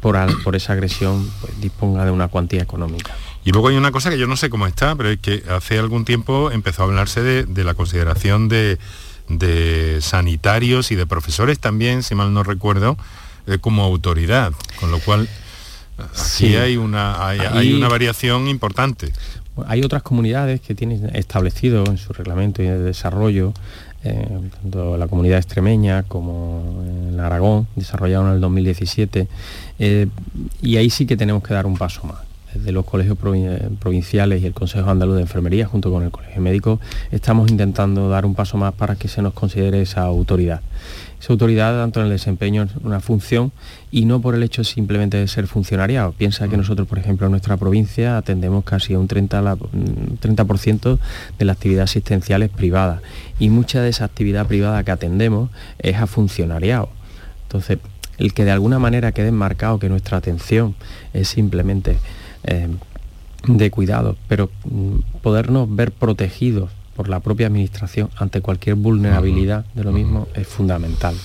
[0.00, 3.12] por, por esa agresión, pues, disponga de una cuantía económica.
[3.44, 5.78] Y luego hay una cosa que yo no sé cómo está, pero es que hace
[5.78, 8.78] algún tiempo empezó a hablarse de, la consideración de,
[10.00, 12.96] sanitarios y de profesores también, si mal no recuerdo,
[13.46, 15.28] eh, como autoridad, con lo cual
[16.12, 16.54] sí.
[16.54, 19.12] hay una, hay, una variación importante.
[19.66, 23.52] Hay otras comunidades que tienen establecido en su reglamento y de desarrollo,
[24.04, 29.26] eh, tanto la comunidad extremeña como en Aragón, desarrollado en el 2017,
[29.80, 30.06] eh,
[30.62, 34.46] y ahí sí que tenemos que dar un paso más desde los colegios provinciales y
[34.46, 38.56] el Consejo Andaluz de Enfermería, junto con el Colegio Médico, estamos intentando dar un paso
[38.56, 40.60] más para que se nos considere esa autoridad.
[41.20, 43.52] Esa autoridad tanto en el desempeño de una función
[43.92, 46.12] y no por el hecho simplemente de ser funcionariado.
[46.12, 49.58] Piensa que nosotros, por ejemplo, en nuestra provincia atendemos casi un 30%,
[50.18, 50.98] 30
[51.38, 53.02] de las actividades asistenciales privadas
[53.38, 56.88] y mucha de esa actividad privada que atendemos es a funcionariado.
[57.44, 57.78] Entonces,
[58.18, 60.74] el que de alguna manera quede enmarcado que nuestra atención
[61.12, 61.98] es simplemente
[62.44, 62.68] eh,
[63.46, 69.84] de cuidado, pero mm, podernos ver protegidos por la propia administración ante cualquier vulnerabilidad de
[69.84, 71.16] lo mismo es fundamental.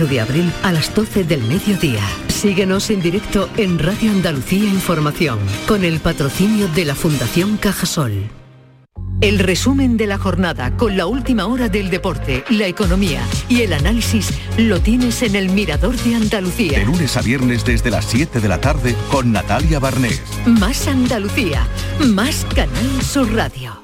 [0.00, 2.00] de abril a las 12 del mediodía.
[2.28, 8.30] Síguenos en directo en Radio Andalucía Información con el patrocinio de la Fundación Cajasol.
[9.20, 13.74] El resumen de la jornada con la última hora del deporte, la economía y el
[13.74, 16.78] análisis lo tienes en el Mirador de Andalucía.
[16.78, 20.22] De lunes a viernes desde las 7 de la tarde con Natalia Barnés.
[20.46, 21.66] Más Andalucía,
[22.00, 23.80] más Canal Sur Radio.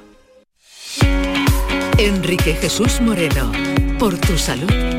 [1.97, 3.51] Enrique Jesús Moreno,
[3.99, 4.98] por tu salud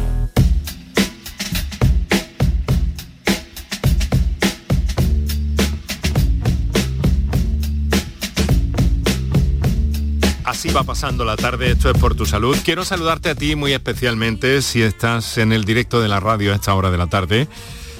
[10.61, 12.55] Así va pasando la tarde, esto es por tu salud.
[12.63, 16.55] Quiero saludarte a ti muy especialmente si estás en el directo de la radio a
[16.55, 17.47] esta hora de la tarde,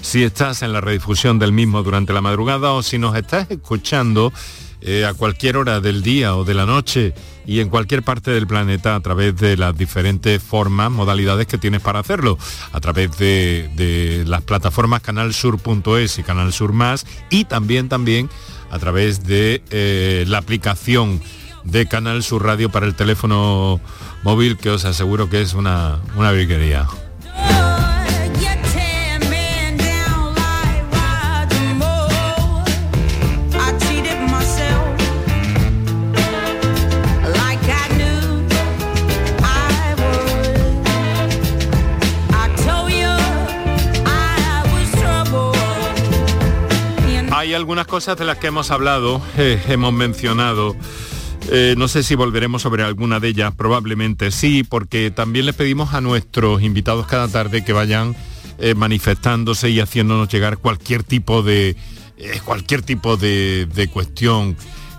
[0.02, 4.32] si estás en la redifusión del mismo durante la madrugada o si nos estás escuchando
[4.82, 7.15] eh, a cualquier hora del día o de la noche
[7.48, 11.81] y en cualquier parte del planeta a través de las diferentes formas, modalidades que tienes
[11.81, 12.38] para hacerlo,
[12.73, 18.29] a través de, las plataformas canalsur.es y Canal Sur Más y también también
[18.69, 21.21] a través de eh, la aplicación
[21.63, 23.79] de Canal Sur Radio para el teléfono
[24.23, 26.31] móvil que os aseguro que es una, una.
[47.41, 50.75] Hay algunas cosas de las que hemos hablado, eh, hemos mencionado.
[51.50, 55.94] Eh, no sé si volveremos sobre alguna de ellas, probablemente sí, porque también les pedimos
[55.94, 58.15] a nuestros invitados cada tarde que vayan
[58.60, 61.75] eh, manifestándose y haciéndonos llegar cualquier tipo de
[62.46, 64.56] cualquier tipo de, cuestión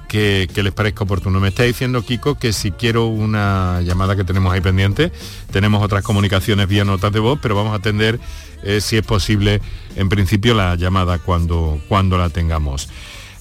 [0.09, 1.41] que, les parezca oportuno.
[1.41, 5.13] Me está diciendo Kiko que si quiero una llamada que tenemos ahí pendiente,
[5.51, 8.21] tenemos otras comunicaciones vía notas de voz, pero vamos a atender
[8.63, 9.61] eh, si es posible,
[9.97, 12.89] en principio, la llamada cuando, cuando la tengamos.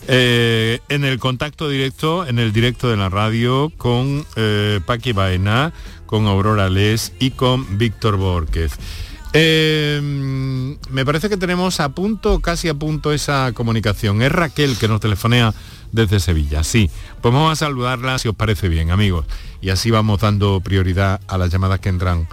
[0.07, 5.73] Eh, en el contacto directo, en el directo de la radio, con eh, Paqui Baena,
[6.05, 8.73] con Aurora Les y con Víctor Borquez.
[9.33, 14.21] me parece que tenemos a punto, casi a punto esa comunicación.
[14.21, 15.53] Es Raquel que nos telefonea
[15.91, 16.63] desde Sevilla.
[16.63, 16.89] Sí,
[17.21, 19.25] pues vamos a saludarla si os parece bien, amigos.
[19.61, 22.27] Y así vamos dando prioridad a las llamadas que entran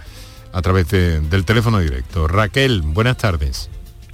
[0.51, 2.27] a través del teléfono directo.
[2.27, 3.69] Raquel, buenas tardes.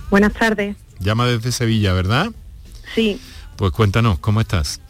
[0.10, 0.76] Buenas tardes.
[0.99, 2.32] Llama desde Sevilla, ¿verdad?
[2.93, 3.20] Sí.
[3.58, 4.82] Pues cuéntanos, ¿cómo estás?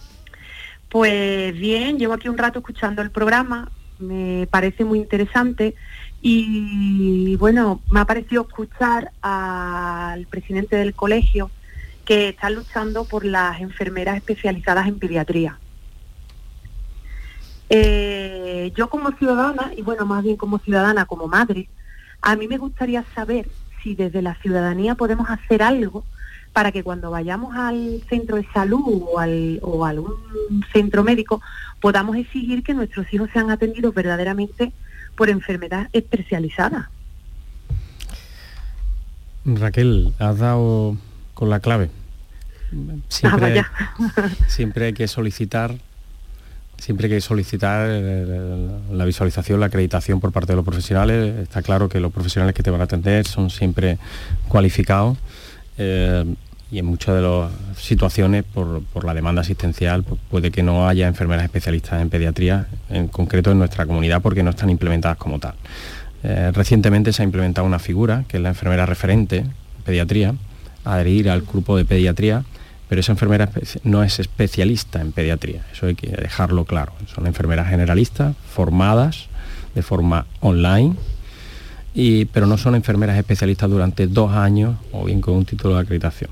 [0.90, 5.76] Pues bien, llevo aquí un rato escuchando el programa, me parece muy interesante
[6.22, 11.52] y bueno, me ha parecido escuchar al presidente del colegio
[12.06, 15.60] que está luchando por las enfermeras especializadas en pediatría.
[17.70, 21.68] Eh, yo como ciudadana, y bueno, más bien como ciudadana, como madre,
[22.22, 23.48] a mí me gustaría saber
[23.84, 26.04] si desde la ciudadanía podemos hacer algo
[26.56, 30.16] para que cuando vayamos al centro de salud o, al, o a algún
[30.72, 31.42] centro médico
[31.82, 34.72] podamos exigir que nuestros hijos sean atendidos verdaderamente
[35.18, 36.90] por enfermedad especializada.
[39.44, 40.96] Raquel, has dado
[41.34, 41.90] con la clave.
[43.10, 45.76] Siempre, ah, siempre hay que solicitar
[46.78, 51.36] siempre que solicitar eh, la visualización, la acreditación por parte de los profesionales.
[51.42, 53.98] Está claro que los profesionales que te van a atender son siempre
[54.48, 55.18] cualificados
[55.78, 56.24] eh,
[56.72, 61.08] y en muchas de las situaciones, por, la demanda asistencial, pues puede que no haya
[61.08, 65.54] enfermeras especialistas en pediatría, en concreto en nuestra comunidad, porque no están implementadas como tal.
[66.24, 69.54] Eh, recientemente se ha implementado una figura, que es la enfermera referente en
[69.86, 70.34] pediatría,
[70.84, 72.44] adherir al grupo de pediatría
[72.88, 73.50] pero esa enfermera
[73.84, 76.94] no es especialista en pediatría, eso hay que dejarlo claro.
[77.14, 79.28] Son enfermeras generalistas, formadas
[79.74, 80.96] de forma online,
[81.96, 85.82] y, pero no son enfermeras especialistas durante dos años o bien con un título de
[85.82, 86.30] acreditación.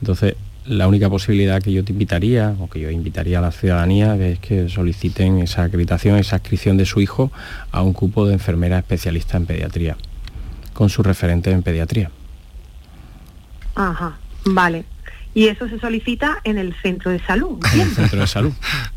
[0.00, 0.36] Entonces,
[0.66, 4.38] la única posibilidad que yo te invitaría, o que yo invitaría a la ciudadanía, es
[4.40, 7.32] que soliciten esa acreditación, esa inscripción de su hijo
[7.72, 9.96] a un cupo de enfermera especialista en pediatría,
[10.74, 12.10] con su referente en pediatría.
[13.74, 14.84] Ajá, vale.
[15.34, 17.58] Y eso se solicita en el centro de salud.
[17.74, 18.52] En el centro de salud.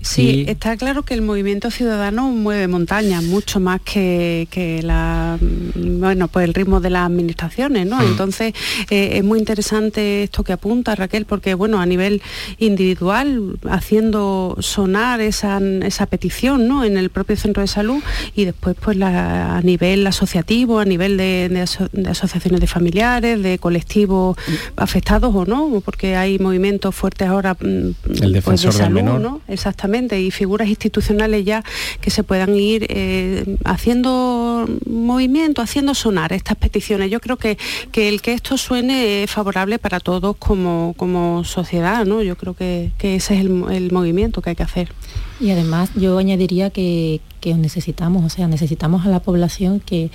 [0.00, 4.46] Sí, está claro que el movimiento ciudadano mueve montañas mucho más que,
[4.82, 5.38] la
[5.74, 7.98] bueno pues el ritmo de las administraciones, ¿no?
[7.98, 8.06] Mm.
[8.06, 8.54] Entonces
[8.90, 12.22] eh, es muy interesante esto que apunta Raquel, porque bueno, a nivel
[12.58, 15.60] individual, haciendo sonar esa,
[16.08, 16.84] petición ¿no?
[16.84, 18.02] en el propio centro de salud
[18.34, 21.64] y después pues a nivel asociativo, a nivel de,
[22.08, 24.36] asociaciones de familiares, de colectivos
[24.76, 29.40] afectados o no, porque hay movimientos fuertes ahora mm, el pues, defensor de salud, ¿no?
[29.56, 31.64] Exactamente, y figuras institucionales ya
[32.00, 37.10] que se puedan ir eh, haciendo movimiento, haciendo sonar estas peticiones.
[37.10, 37.58] Yo creo que,
[37.92, 42.22] que el que esto suene es favorable para todos como, como sociedad, ¿no?
[42.22, 44.92] Yo creo que, ese es el, el movimiento que hay que hacer.
[45.40, 50.10] Y además yo añadiría que, que necesitamos, o sea, necesitamos a la población que,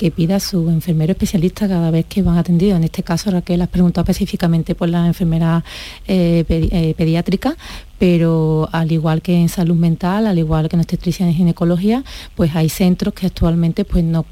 [0.00, 2.78] que pida su enfermero especialista cada vez que van atendidos.
[2.78, 5.62] En este caso Raquel has preguntado específicamente por la enfermera
[6.08, 7.54] eh, eh, pediátrica,
[8.00, 12.02] pero al igual que en salud mental, al igual que en obstetricia y ginecología,
[12.34, 14.24] pues hay centros que actualmente pues no,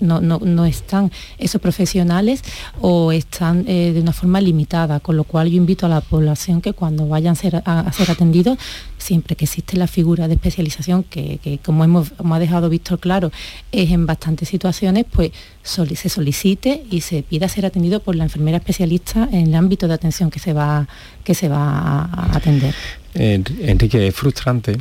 [0.00, 2.42] no, están esos profesionales
[2.80, 6.62] o están eh, de una forma limitada, con lo cual yo invito a la población
[6.62, 8.56] que cuando vayan a ser, atendidos,
[8.96, 13.30] siempre que existe la figura de especialización, que, como hemos ha dejado Víctor claro,
[13.70, 15.32] es en bastantes situaciones, pues
[15.62, 19.94] se solicite y se pida ser atendido por la enfermera especialista en el ámbito de
[19.94, 20.88] atención que se va,
[21.24, 22.74] que se va a atender.
[23.14, 24.76] Enrique, es frustrante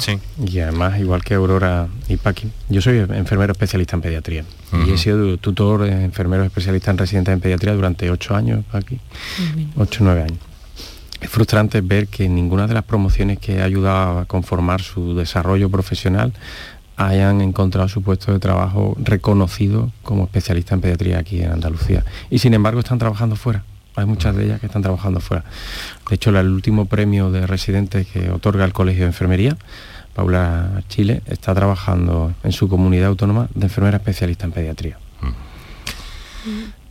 [0.45, 4.45] y además igual que Aurora y Paqui, yo soy enfermero especialista en pediatría.
[4.87, 8.99] Y he sido tutor de enfermero especialista en residentes en pediatría durante ocho años, Paqui,
[9.75, 10.39] ocho o nueve años.
[11.19, 15.69] Es frustrante ver que ninguna de las promociones que ha ayudado a conformar su desarrollo
[15.69, 16.31] profesional
[16.99, 22.03] hayan encontrado su puesto de trabajo reconocido como especialista en pediatría aquí en Andalucía.
[22.29, 23.63] Y sin embargo están trabajando fuera.
[23.95, 25.45] Hay muchas de ellas que están trabajando fuera.
[26.09, 29.57] De hecho, el último premio de residentes que otorga el Colegio de Enfermería,
[30.13, 34.97] Paula Chile, está trabajando en su comunidad autónoma de enfermera especialista en pediatría.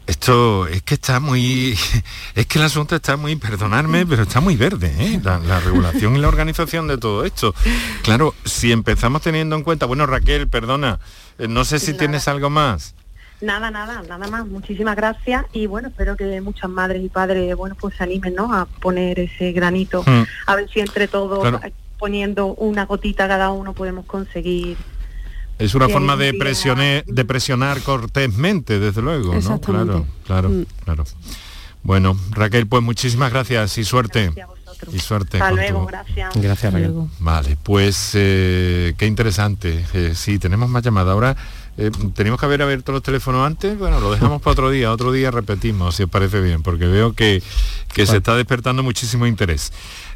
[0.09, 1.79] Esto es que está muy,
[2.35, 5.21] es que el asunto está muy, perdonadme, pero está muy verde, ¿eh?
[5.23, 7.55] la, regulación y la organización de todo esto.
[8.03, 10.99] Claro, si empezamos teniendo en cuenta, bueno Raquel, perdona,
[11.39, 12.95] eh, no sé si tienes algo más.
[13.43, 14.47] Nada, nada, nada más.
[14.47, 18.55] Muchísimas gracias y bueno, espero que muchas madres y padres, bueno, pues se animen, ¿no?
[18.55, 20.25] A poner ese granito, hmm.
[20.47, 21.55] a ver si entre todos
[21.99, 24.79] poniendo una gotita cada uno podemos conseguir.
[25.59, 29.61] Es una forma de presionar, de presionar cortésmente, desde luego, ¿no?
[29.61, 30.67] Claro, claro, hmm.
[30.85, 31.05] claro.
[31.83, 34.33] Bueno, Raquel, pues muchísimas gracias y suerte.
[34.93, 35.39] Y suerte.
[35.39, 36.35] Hasta luego, gracias.
[36.37, 36.95] Gracias, Raquel.
[37.19, 39.85] Vale, pues eh, qué interesante.
[39.95, 41.13] Eh, sí, tenemos más llamadas.
[41.13, 41.37] Ahora
[41.79, 43.79] eh, ¿Tenemos que haber abierto los teléfonos antes?
[43.79, 47.13] Bueno, lo dejamos para otro día, otro día repetimos, si os parece bien, porque veo
[47.13, 47.41] que,
[47.95, 49.73] se está despertando muchísimo interés.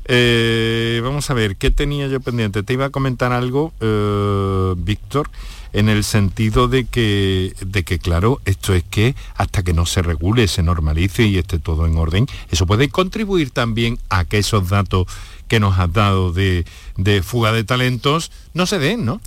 [0.07, 2.65] Eh, vamos a ver, ¿qué tenía yo pendiente?
[2.65, 5.31] Te iba a comentar algo, eh, Víctor,
[5.73, 10.03] en el sentido de que, de que, claro, esto es que hasta que no se
[10.03, 14.69] regule, se normalice y esté todo en orden, eso puede contribuir también a que esos
[14.69, 15.07] datos
[15.47, 16.65] que nos has dado de,
[16.97, 19.21] de fuga de talentos no se den, ¿no?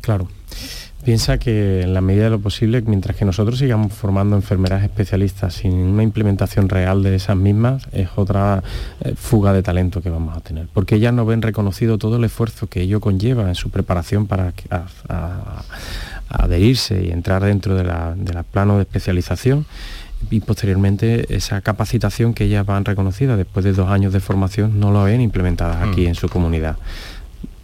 [0.00, 0.28] Claro.
[1.04, 5.54] Piensa que en la medida de lo posible, mientras que nosotros sigamos formando enfermeras especialistas
[5.54, 8.62] sin una implementación real de esas mismas, es otra
[9.02, 10.68] eh, fuga de talento que vamos a tener.
[10.72, 14.52] Porque ellas no ven reconocido todo el esfuerzo que ello conlleva en su preparación para
[16.28, 18.14] adherirse y entrar dentro de la,
[18.50, 19.66] plano de especialización
[20.30, 24.92] y posteriormente esa capacitación que ellas van reconocidas después de dos años de formación no
[24.92, 26.08] lo ven implementadas aquí mm.
[26.08, 26.76] en su comunidad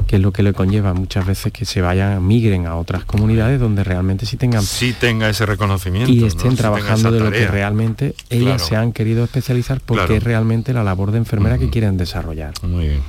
[0.09, 3.61] que es lo que le conlleva muchas veces que se vayan, migren a otras comunidades
[3.61, 4.63] donde realmente sí tengan...
[4.63, 6.11] Sí tenga ese reconocimiento.
[6.11, 10.73] Y estén trabajando de lo que realmente ellas se han querido especializar porque es realmente
[10.73, 12.55] la labor de enfermera que quieren desarrollar.
[12.63, 13.03] Muy bien.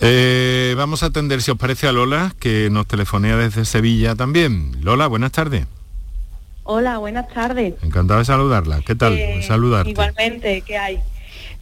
[0.00, 4.72] Eh, vamos a atender, si os parece, a Lola, que nos telefonea desde Sevilla también.
[4.80, 5.66] Lola, buenas tardes.
[6.64, 7.74] Hola, buenas tardes.
[7.82, 8.80] Encantado de saludarla.
[8.80, 9.12] ¿Qué tal?
[9.12, 9.90] Eh, Saludarte.
[9.90, 11.00] Igualmente, ¿qué hay?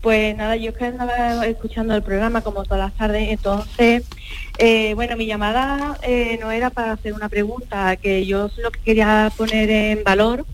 [0.00, 4.04] Pues nada, yo es que andaba escuchando el programa como todas las tardes, entonces,
[4.56, 8.80] eh, bueno, mi llamada eh, no era para hacer una pregunta, que yo lo que
[8.80, 10.46] quería poner en valor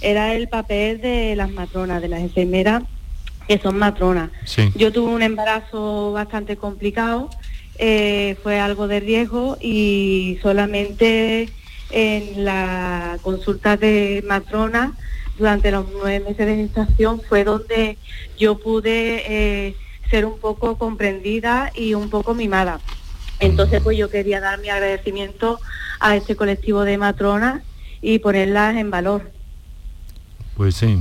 [0.00, 2.82] era el papel de las matronas, de las enfermeras
[3.46, 4.30] que son matronas.
[4.74, 7.30] Yo tuve un embarazo bastante complicado,
[7.78, 11.48] eh, fue algo de riesgo y solamente
[11.90, 14.94] en la consulta de matrona
[15.38, 17.96] durante los nueve meses de gestación fue donde
[18.38, 19.76] yo pude eh,
[20.10, 22.80] ser un poco comprendida y un poco mimada.
[23.40, 25.60] Entonces, pues yo quería dar mi agradecimiento
[26.00, 27.62] a este colectivo de matronas
[28.00, 29.37] y ponerlas en valor.
[30.58, 30.98] Pues sí.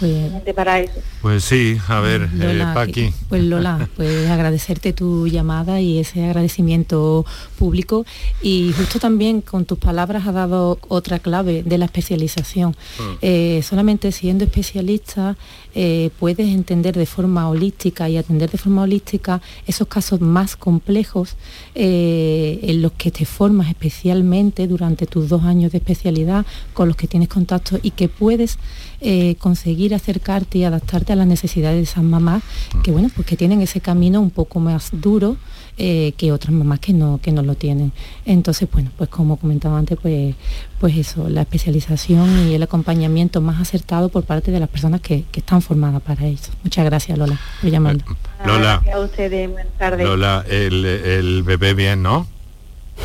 [0.00, 1.00] Pues, para eso.
[1.22, 3.12] Pues sí, a ver, eh, Lola, Paqui.
[3.28, 7.24] Pues Lola, pues agradecerte tu llamada y ese agradecimiento
[7.60, 8.04] público
[8.42, 12.70] y justo también con tus palabras has dado otra clave de la especialización.
[12.70, 13.02] Mm.
[13.22, 15.36] Eh, solamente siendo especialista
[15.80, 21.36] eh, puedes entender de forma holística y atender de forma holística esos casos más complejos
[21.76, 27.06] en los que te formas especialmente durante tus dos años de especialidad con los que
[27.06, 28.58] tienes contacto y que puedes
[29.00, 32.42] eh, conseguir acercarte y adaptarte a las necesidades de esas mamás
[32.82, 35.36] que bueno pues que tienen ese camino un poco más duro
[35.78, 37.92] eh, que otras mamás que no que no lo tienen.
[38.24, 40.34] Entonces bueno pues como comentaba antes pues
[40.80, 45.24] pues eso la especialización y el acompañamiento más acertado por parte de las personas que,
[45.32, 46.50] están formadas para eso.
[46.64, 48.04] Muchas gracias Lola por llamarnos.
[48.44, 48.82] Lola.
[48.92, 50.04] A ustedes buenas tardes.
[50.06, 52.26] Lola el, el bebé bien no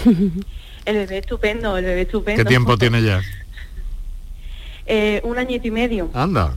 [0.86, 2.44] el bebé estupendo el bebé estupendo.
[2.44, 3.22] ¿qué tiempo tiene ya
[4.86, 6.10] eh, un añito y medio.
[6.14, 6.56] Anda.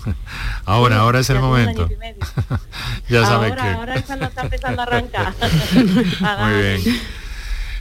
[0.64, 1.88] ahora, ahora es el momento.
[3.08, 3.60] ya sabes que.
[3.60, 5.34] Ahora está empezando a arrancar.
[5.72, 7.00] Muy bien.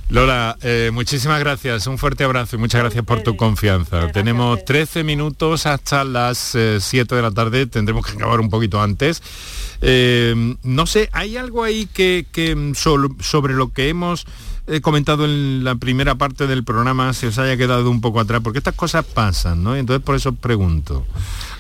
[0.10, 4.10] Lola, eh, muchísimas gracias, un fuerte abrazo y muchas gracias por tu confianza.
[4.14, 8.82] Tenemos 13 minutos hasta las 7 eh, de la tarde, tendremos que acabar un poquito
[8.82, 9.22] antes.
[9.82, 14.26] no sé, ¿hay algo ahí que, que sobre lo que hemos
[14.68, 18.42] he comentado en la primera parte del programa se os haya quedado un poco atrás,
[18.44, 19.76] porque estas cosas pasan, ¿no?
[19.76, 21.06] Entonces por eso pregunto.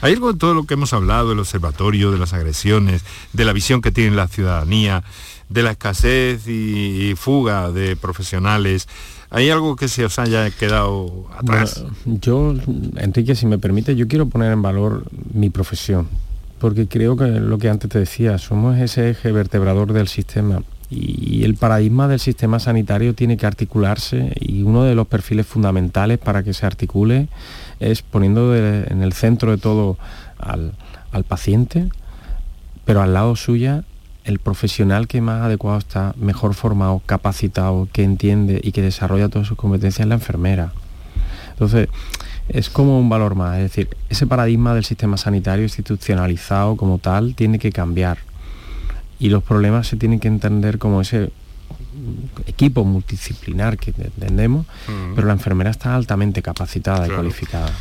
[0.01, 3.53] Hay algo de todo lo que hemos hablado, del observatorio, de las agresiones, de la
[3.53, 5.03] visión que tiene la ciudadanía,
[5.49, 8.87] de la escasez y, fuga de profesionales.
[9.29, 11.85] ¿Hay algo que se os haya quedado atrás?
[12.05, 12.55] yo,
[12.97, 16.07] Enrique, si me permite, yo quiero poner en valor mi profesión,
[16.59, 21.43] porque creo que lo que antes te decía, somos ese eje vertebrador del sistema y
[21.43, 26.43] el paradigma del sistema sanitario tiene que articularse y uno de los perfiles fundamentales para
[26.43, 27.27] que se articule
[27.79, 29.97] es poniendo en el centro de todo
[30.39, 30.73] al,
[31.27, 31.89] paciente,
[32.85, 33.83] pero al lado suya
[34.23, 39.47] el profesional que más adecuado está, mejor formado, capacitado, que entiende y que desarrolla todas
[39.47, 40.73] sus competencias es la enfermera.
[41.51, 41.89] Entonces,
[42.49, 47.35] es como un valor más, es decir, ese paradigma del sistema sanitario institucionalizado como tal
[47.35, 48.19] tiene que cambiar
[49.19, 51.31] y los problemas se tienen que entender como ese
[52.45, 54.65] equipo multidisciplinar que entendemos,
[55.15, 57.71] pero la enfermera está altamente capacitada y cualificada.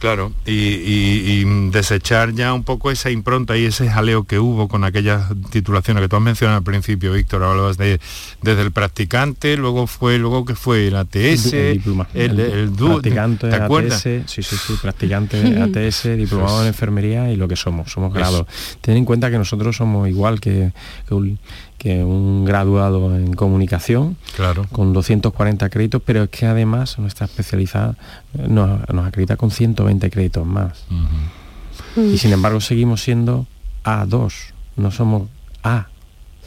[0.00, 5.24] Claro, y, desechar ya un poco esa impronta y ese jaleo que hubo con aquellas
[5.50, 8.00] titulaciones que tú has mencionado al principio, Víctor, hablabas de
[8.42, 11.82] desde el practicante, luego fue, luego que fue el ATS, el,
[12.14, 14.06] el, practicante ¿te acuerdas?
[14.06, 18.46] ATS, sí, sí, sí, practicante ATS, diplomado en enfermería y lo que somos, somos grados.
[18.80, 20.72] Ten en cuenta que nosotros somos igual que,
[21.08, 21.38] que un,
[21.78, 24.66] que un graduado en comunicación, claro.
[24.72, 27.96] con 240 créditos, pero es que además nuestra especialidad
[28.34, 30.84] nos, acredita con 120 créditos más.
[31.96, 33.46] Y sin embargo seguimos siendo
[33.84, 34.32] A2,
[34.76, 35.28] no somos
[35.62, 35.86] A.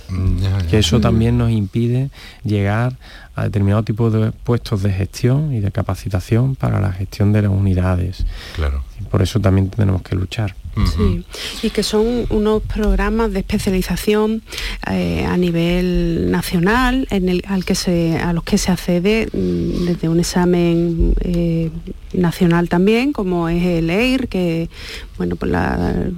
[0.09, 2.09] Mm, que eso también nos impide
[2.43, 2.97] llegar
[3.35, 7.51] a determinado tipo de puestos de gestión y de capacitación para la gestión de las
[7.51, 8.25] unidades.
[8.55, 8.83] Claro.
[9.09, 10.55] por eso también tenemos que luchar.
[10.95, 11.25] Sí,
[11.63, 14.41] y que son unos programas de especialización
[14.89, 19.85] eh, a nivel nacional en el, al que se, a los que se accede mm,
[19.85, 21.71] desde un examen eh,
[22.13, 24.69] nacional también, como es el EIR, que
[25.17, 26.09] bueno, pues la,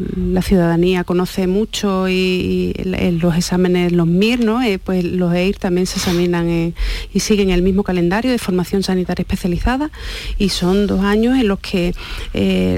[0.44, 2.74] ciudadanía conoce mucho y,
[3.20, 4.62] los exámenes, los MIR, ¿no?
[4.62, 6.74] Eh, pues los EIR también se examinan
[7.14, 9.90] y siguen el mismo calendario de formación sanitaria especializada
[10.38, 11.94] y son dos años en los que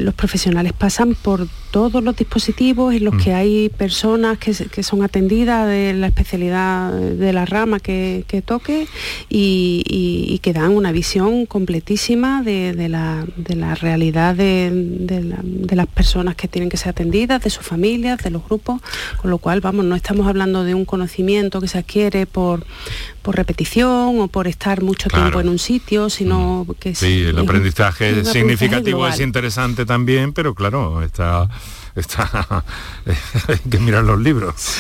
[0.02, 3.36] los profesionales pasan por todos los dispositivos en los que mm.
[3.36, 8.88] hay personas que, son atendidas de la especialidad de la rama que, toque
[9.30, 13.26] y, que dan una visión completísima de, la,
[13.76, 15.36] realidad de,
[15.70, 18.80] las personas que tienen que ser atendidas, de sus familias, de los grupos,
[19.18, 22.66] con lo cual, vamos, no estamos hablando de un conocimiento que se adquiere por,
[23.22, 26.74] por repetición o por estar mucho tiempo en un sitio, sino mm.
[26.76, 31.50] que sí, el aprendizaje significativo es interesante también, pero claro, está
[31.96, 32.64] está
[33.48, 34.78] hay que mirar los libros.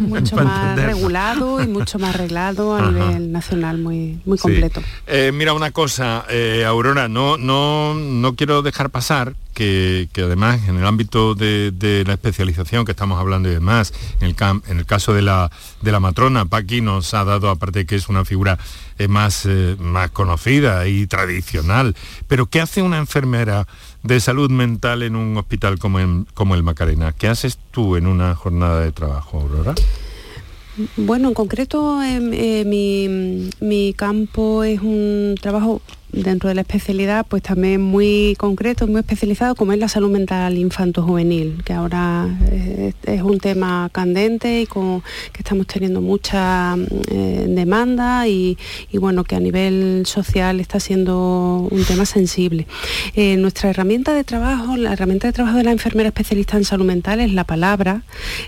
[0.00, 4.82] mucho más regulado y mucho más arreglado a nivel nacional, muy, muy completo.
[5.06, 10.76] Eh, mira una cosa, eh, Aurora, no, no, no quiero dejar pasar que, además en
[10.76, 14.26] el ámbito de, la especialización que estamos hablando y demás, en
[14.78, 15.50] el, caso de la,
[16.00, 18.58] matrona, Paqui nos ha dado, aparte que es una figura
[18.98, 19.48] eh, más,
[19.78, 21.96] más conocida y tradicional,
[22.28, 23.66] pero ¿qué hace una enfermera
[24.04, 27.12] de salud mental en un hospital como, el Macarena.
[27.12, 29.74] ¿Qué haces tú en una jornada de trabajo, Aurora?
[30.96, 35.80] Bueno, en concreto eh, mi, mi campo es un trabajo
[36.14, 40.56] dentro de la especialidad, pues también muy concreto, muy especializado, como es la salud mental
[40.56, 46.76] infanto-juvenil, que ahora eh, es, un tema candente y que estamos teniendo mucha
[47.10, 48.56] eh, demanda y,
[48.94, 52.66] bueno, que a nivel social está siendo un tema sensible.
[53.14, 56.84] Eh, nuestra herramienta de trabajo, la herramienta de trabajo de la enfermera especialista en salud
[56.84, 58.02] mental es la palabra,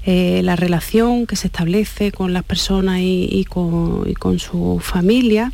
[0.07, 5.53] la relación que se establece con las personas y con, su familia,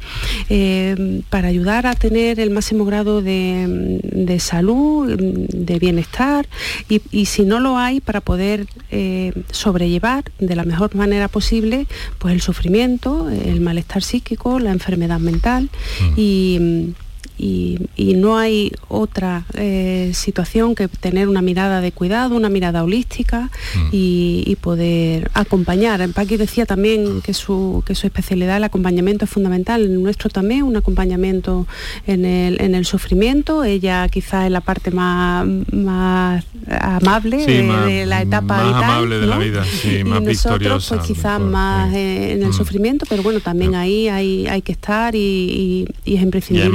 [1.31, 6.49] para ayudar a tener el máximo grado de, salud, de bienestar
[6.89, 11.87] y, si no lo hay, para poder eh, sobrellevar de la mejor manera posible
[12.19, 16.15] pues el sufrimiento, el malestar psíquico, la enfermedad mental mm.
[16.17, 16.95] y
[17.39, 17.79] y,
[18.13, 23.89] no hay otra eh, situación que tener una mirada de cuidado, una mirada holística mm.
[23.91, 26.07] y, poder acompañar.
[26.11, 30.63] Paqui decía también que su, que su especialidad, el acompañamiento es fundamental, el nuestro también,
[30.63, 31.67] un acompañamiento
[32.07, 38.83] en el, sufrimiento, ella quizás es la parte más, más amable de, la etapa más
[38.83, 42.53] amable de la vida, sí, más nosotros pues quizás más eh, en el mm.
[42.53, 46.69] sufrimiento, pero bueno, también ahí hay, hay que estar y, es imprescindible.
[46.69, 46.73] Y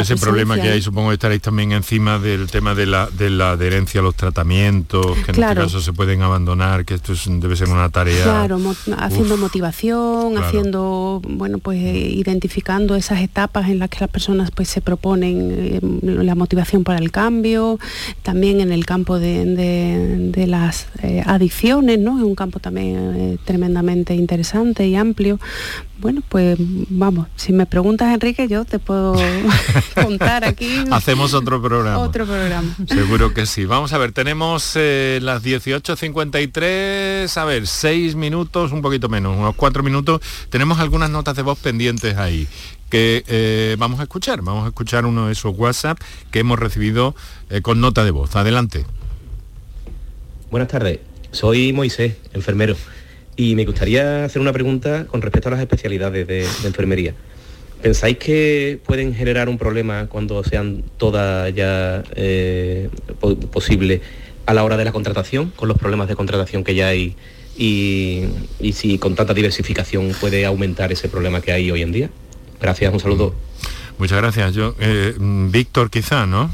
[0.00, 3.52] ese problema que hay, supongo que estaréis también encima del tema de la, de la
[3.52, 7.68] adherencia a los tratamientos, que en este caso se pueden abandonar, que esto debe ser
[7.68, 8.22] una tarea.
[8.22, 8.58] Claro,
[8.96, 14.68] haciendo motivación, haciendo, bueno, pues eh, identificando esas etapas en las que las personas pues
[14.68, 17.78] se proponen eh, la motivación para el cambio,
[18.22, 22.18] también en el campo de, las eh, adicciones, ¿no?
[22.18, 25.38] Es un campo también tremendamente interesante y amplio.
[26.00, 29.16] Bueno, pues vamos, si me preguntas Enrique, yo te puedo
[29.96, 30.84] contar aquí.
[30.92, 31.98] Hacemos otro programa.
[31.98, 32.72] Otro programa.
[32.86, 33.64] Seguro que sí.
[33.64, 39.56] Vamos a ver, tenemos eh, las 18.53, a ver, seis minutos, un poquito menos, unos
[39.56, 40.20] cuatro minutos.
[40.50, 42.46] Tenemos algunas notas de voz pendientes ahí
[42.90, 44.40] que eh, vamos a escuchar.
[44.42, 45.98] Vamos a escuchar uno de esos WhatsApp
[46.30, 47.16] que hemos recibido
[47.50, 48.36] eh, con nota de voz.
[48.36, 48.86] Adelante.
[50.52, 51.00] Buenas tardes,
[51.32, 52.76] soy Moisés, enfermero.
[53.38, 57.14] Y me gustaría hacer una pregunta con respecto a las especialidades de, enfermería.
[57.80, 62.90] ¿Pensáis que pueden generar un problema cuando sean todas ya eh,
[63.52, 64.00] posible
[64.44, 67.14] a la hora de la contratación, con los problemas de contratación que ya hay
[67.56, 68.24] y,
[68.58, 72.10] y si con tanta diversificación puede aumentar ese problema que hay hoy en día?
[72.60, 73.36] Gracias, un saludo.
[73.98, 74.54] Muchas gracias.
[74.54, 76.50] Yo, eh, Víctor, quizá, ¿no?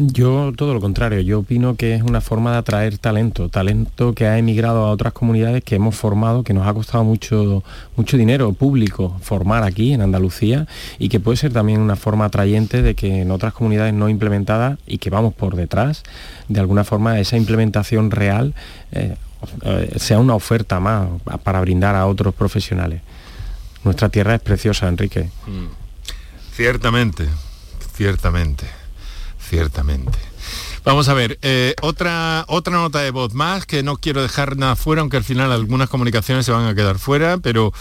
[0.00, 4.26] Yo todo lo contrario, yo opino que es una forma de atraer talento, talento que
[4.26, 7.64] ha emigrado a otras comunidades que hemos formado, que nos ha costado mucho,
[7.96, 10.68] mucho dinero público formar aquí en Andalucía
[11.00, 14.78] y que puede ser también una forma atrayente de que en otras comunidades no implementadas
[14.86, 16.04] y que vamos por detrás,
[16.46, 18.54] de alguna forma esa implementación real
[18.92, 19.16] eh,
[19.62, 21.08] eh, sea una oferta más
[21.42, 23.02] para brindar a otros profesionales.
[23.82, 25.28] Nuestra tierra es preciosa, Enrique.
[25.46, 25.87] Mm.
[26.58, 27.28] Ciertamente,
[27.94, 28.66] ciertamente
[29.48, 30.18] ciertamente.
[30.84, 34.76] Vamos a ver, eh, otra, otra nota de voz más, que no quiero dejar nada
[34.76, 37.72] fuera, aunque al final algunas comunicaciones se van a quedar fuera, pero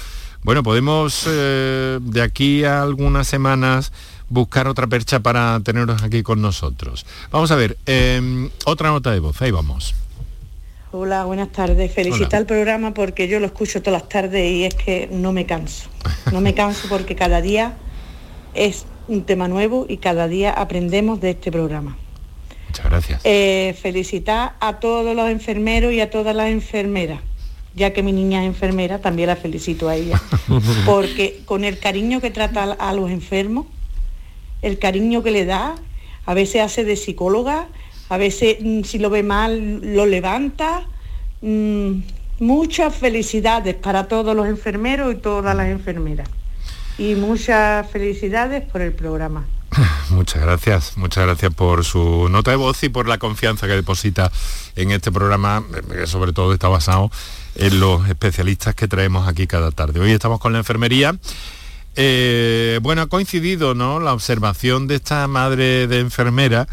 [0.43, 3.91] bueno, podemos eh, de aquí a algunas semanas
[4.29, 7.05] buscar otra percha para tenerlos aquí con nosotros.
[7.31, 9.93] Vamos a ver, em, otra nota de voz, ahí vamos.
[10.91, 11.93] Hola, buenas tardes.
[11.93, 15.45] Felicita el programa porque yo lo escucho todas las tardes y es que no me
[15.45, 15.89] canso.
[16.31, 17.77] No me canso porque cada día
[18.53, 21.97] es un tema nuevo y cada día aprendemos de este programa.
[22.67, 23.21] Muchas gracias.
[23.23, 27.21] Eh, felicitar a todos los enfermeros y a todas las enfermeras,
[27.75, 30.21] ya que mi niña es enfermera, también la felicito a ella,
[30.85, 33.67] porque con el cariño que trata a los enfermos,
[34.61, 35.75] el cariño que le da,
[36.25, 37.67] a veces hace de psicóloga,
[38.09, 40.87] a veces mm, si lo ve mal lo levanta.
[41.41, 42.01] Mm,
[42.39, 46.29] muchas felicidades para todos los enfermeros y todas las enfermeras
[46.97, 49.45] y muchas felicidades por el programa.
[50.09, 54.31] Muchas gracias, muchas gracias por su nota de voz y por la confianza que deposita
[54.75, 57.11] en este programa, que sobre todo está basado
[57.55, 59.99] en los especialistas que traemos aquí cada tarde.
[59.99, 61.17] Hoy estamos con la enfermería.
[61.97, 63.99] Eh, bueno, ha coincidido ¿no?
[63.99, 66.67] la observación de esta madre de enfermera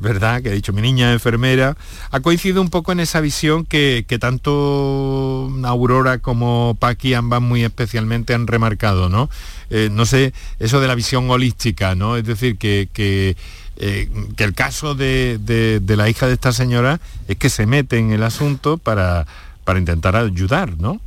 [0.00, 0.42] ¿verdad?
[0.42, 1.76] Que ha dicho mi niña enfermera,
[2.10, 8.34] ha coincidido un poco en esa visión que, tanto Aurora como Paqui ambas muy especialmente
[8.34, 9.28] han remarcado, ¿no?
[9.70, 12.16] Eh, no sé, eso de la visión holística, ¿no?
[12.16, 13.36] Es decir, que, que
[13.76, 18.22] eh, el caso de, la hija de esta señora es que se mete en el
[18.22, 19.26] asunto para,
[19.64, 21.00] para intentar ayudar, ¿no?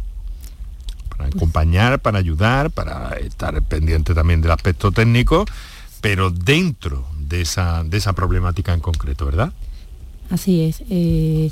[1.09, 5.45] Para acompañar, para ayudar, para estar pendiente también del aspecto técnico,
[5.99, 9.51] pero dentro de esa, de esa problemática en concreto, ¿verdad?
[10.29, 10.81] Así es.
[10.89, 11.51] Eh,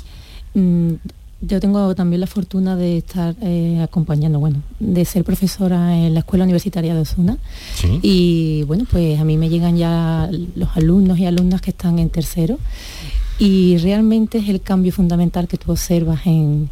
[0.54, 0.94] mm,
[1.42, 6.20] yo tengo también la fortuna de estar eh, acompañando, bueno, de ser profesora en la
[6.20, 7.38] Escuela Universitaria de Osuna.
[8.02, 12.10] Y bueno, pues a mí me llegan ya los alumnos y alumnas que están en
[12.10, 12.58] tercero.
[13.38, 16.68] Y realmente es el cambio fundamental que tú observas en,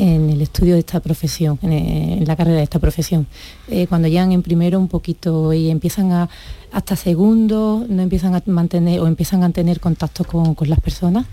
[0.00, 3.26] en el estudio de esta profesión, en, la carrera de esta profesión.
[3.68, 6.30] Eh, cuando llegan en primero un poquito y empiezan a,
[6.72, 11.26] hasta segundo, no empiezan a mantener o empiezan a tener contacto con, las personas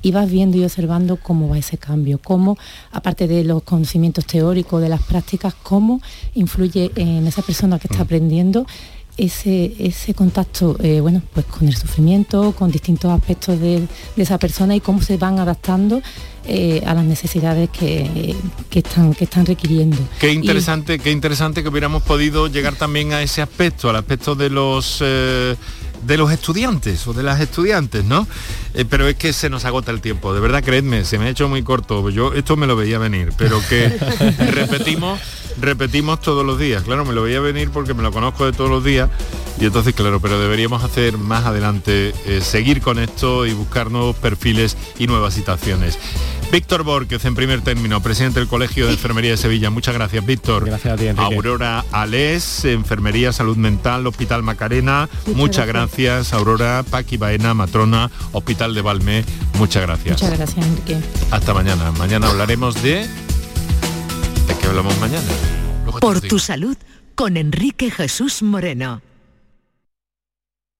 [0.00, 2.56] y vas viendo y observando cómo va ese cambio, cómo,
[2.92, 6.00] aparte de los conocimientos teóricos, de las prácticas, cómo
[6.34, 8.06] influye en esa persona que está mm.
[8.06, 8.66] aprendiendo
[9.16, 14.74] ese, ese contacto eh, bueno, pues con el sufrimiento, con distintos aspectos de, esa persona
[14.74, 16.02] y cómo se van adaptando
[16.46, 18.34] eh, a las necesidades que,
[18.72, 19.96] están, que están requiriendo.
[20.20, 24.50] Qué interesante, qué interesante que hubiéramos podido llegar también a ese aspecto, al aspecto de
[24.50, 25.56] los eh,
[26.06, 28.26] de los estudiantes o de las estudiantes, ¿no?
[28.74, 31.28] Eh, pero es que se nos agota el tiempo, de verdad, creedme, se me ha
[31.28, 32.10] hecho muy corto.
[32.10, 33.88] Yo esto me lo veía venir, pero que
[34.50, 35.20] repetimos,
[35.60, 36.82] repetimos todos los días.
[36.82, 39.08] Claro, me lo veía venir porque me lo conozco de todos los días
[39.60, 44.16] y entonces, claro, pero deberíamos hacer más adelante, eh, seguir con esto y buscar nuevos
[44.16, 45.98] perfiles y nuevas situaciones.
[46.50, 49.70] Víctor Borges, en primer término, presidente del Colegio de Enfermería de Sevilla.
[49.70, 50.66] Muchas gracias, Víctor.
[50.66, 55.08] Gracias a ti, Aurora Alés, Enfermería, Salud Mental, Hospital Macarena.
[55.34, 55.93] Muchas, gracias.
[56.32, 59.24] Aurora, Paqui Baena, Matrona, Hospital de Valme.
[59.58, 60.20] Muchas gracias.
[60.20, 60.98] Muchas gracias, Enrique.
[61.30, 61.92] Hasta mañana.
[61.92, 63.06] Mañana hablaremos de...
[63.06, 65.22] ¿De qué hablamos mañana?
[66.00, 66.76] Por tu salud,
[67.14, 69.02] con Enrique Jesús Moreno.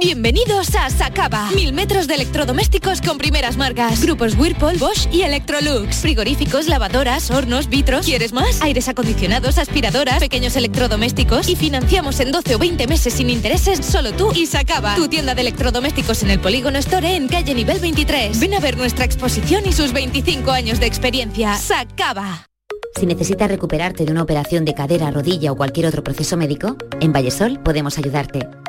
[0.00, 1.50] Bienvenidos a Sacaba.
[1.50, 4.00] Mil metros de electrodomésticos con primeras marcas.
[4.00, 5.96] Grupos Whirlpool, Bosch y Electrolux.
[5.96, 8.06] Frigoríficos, lavadoras, hornos, vitros.
[8.06, 8.62] ¿Quieres más?
[8.62, 11.48] Aires acondicionados, aspiradoras, pequeños electrodomésticos.
[11.48, 14.94] Y financiamos en 12 o 20 meses sin intereses solo tú y Sacaba.
[14.94, 18.38] Tu tienda de electrodomésticos en el Polígono Store en calle nivel 23.
[18.38, 21.56] Ven a ver nuestra exposición y sus 25 años de experiencia.
[21.56, 22.46] Sacaba.
[22.94, 27.12] Si necesitas recuperarte de una operación de cadera, rodilla o cualquier otro proceso médico, en
[27.12, 28.48] Vallesol podemos ayudarte.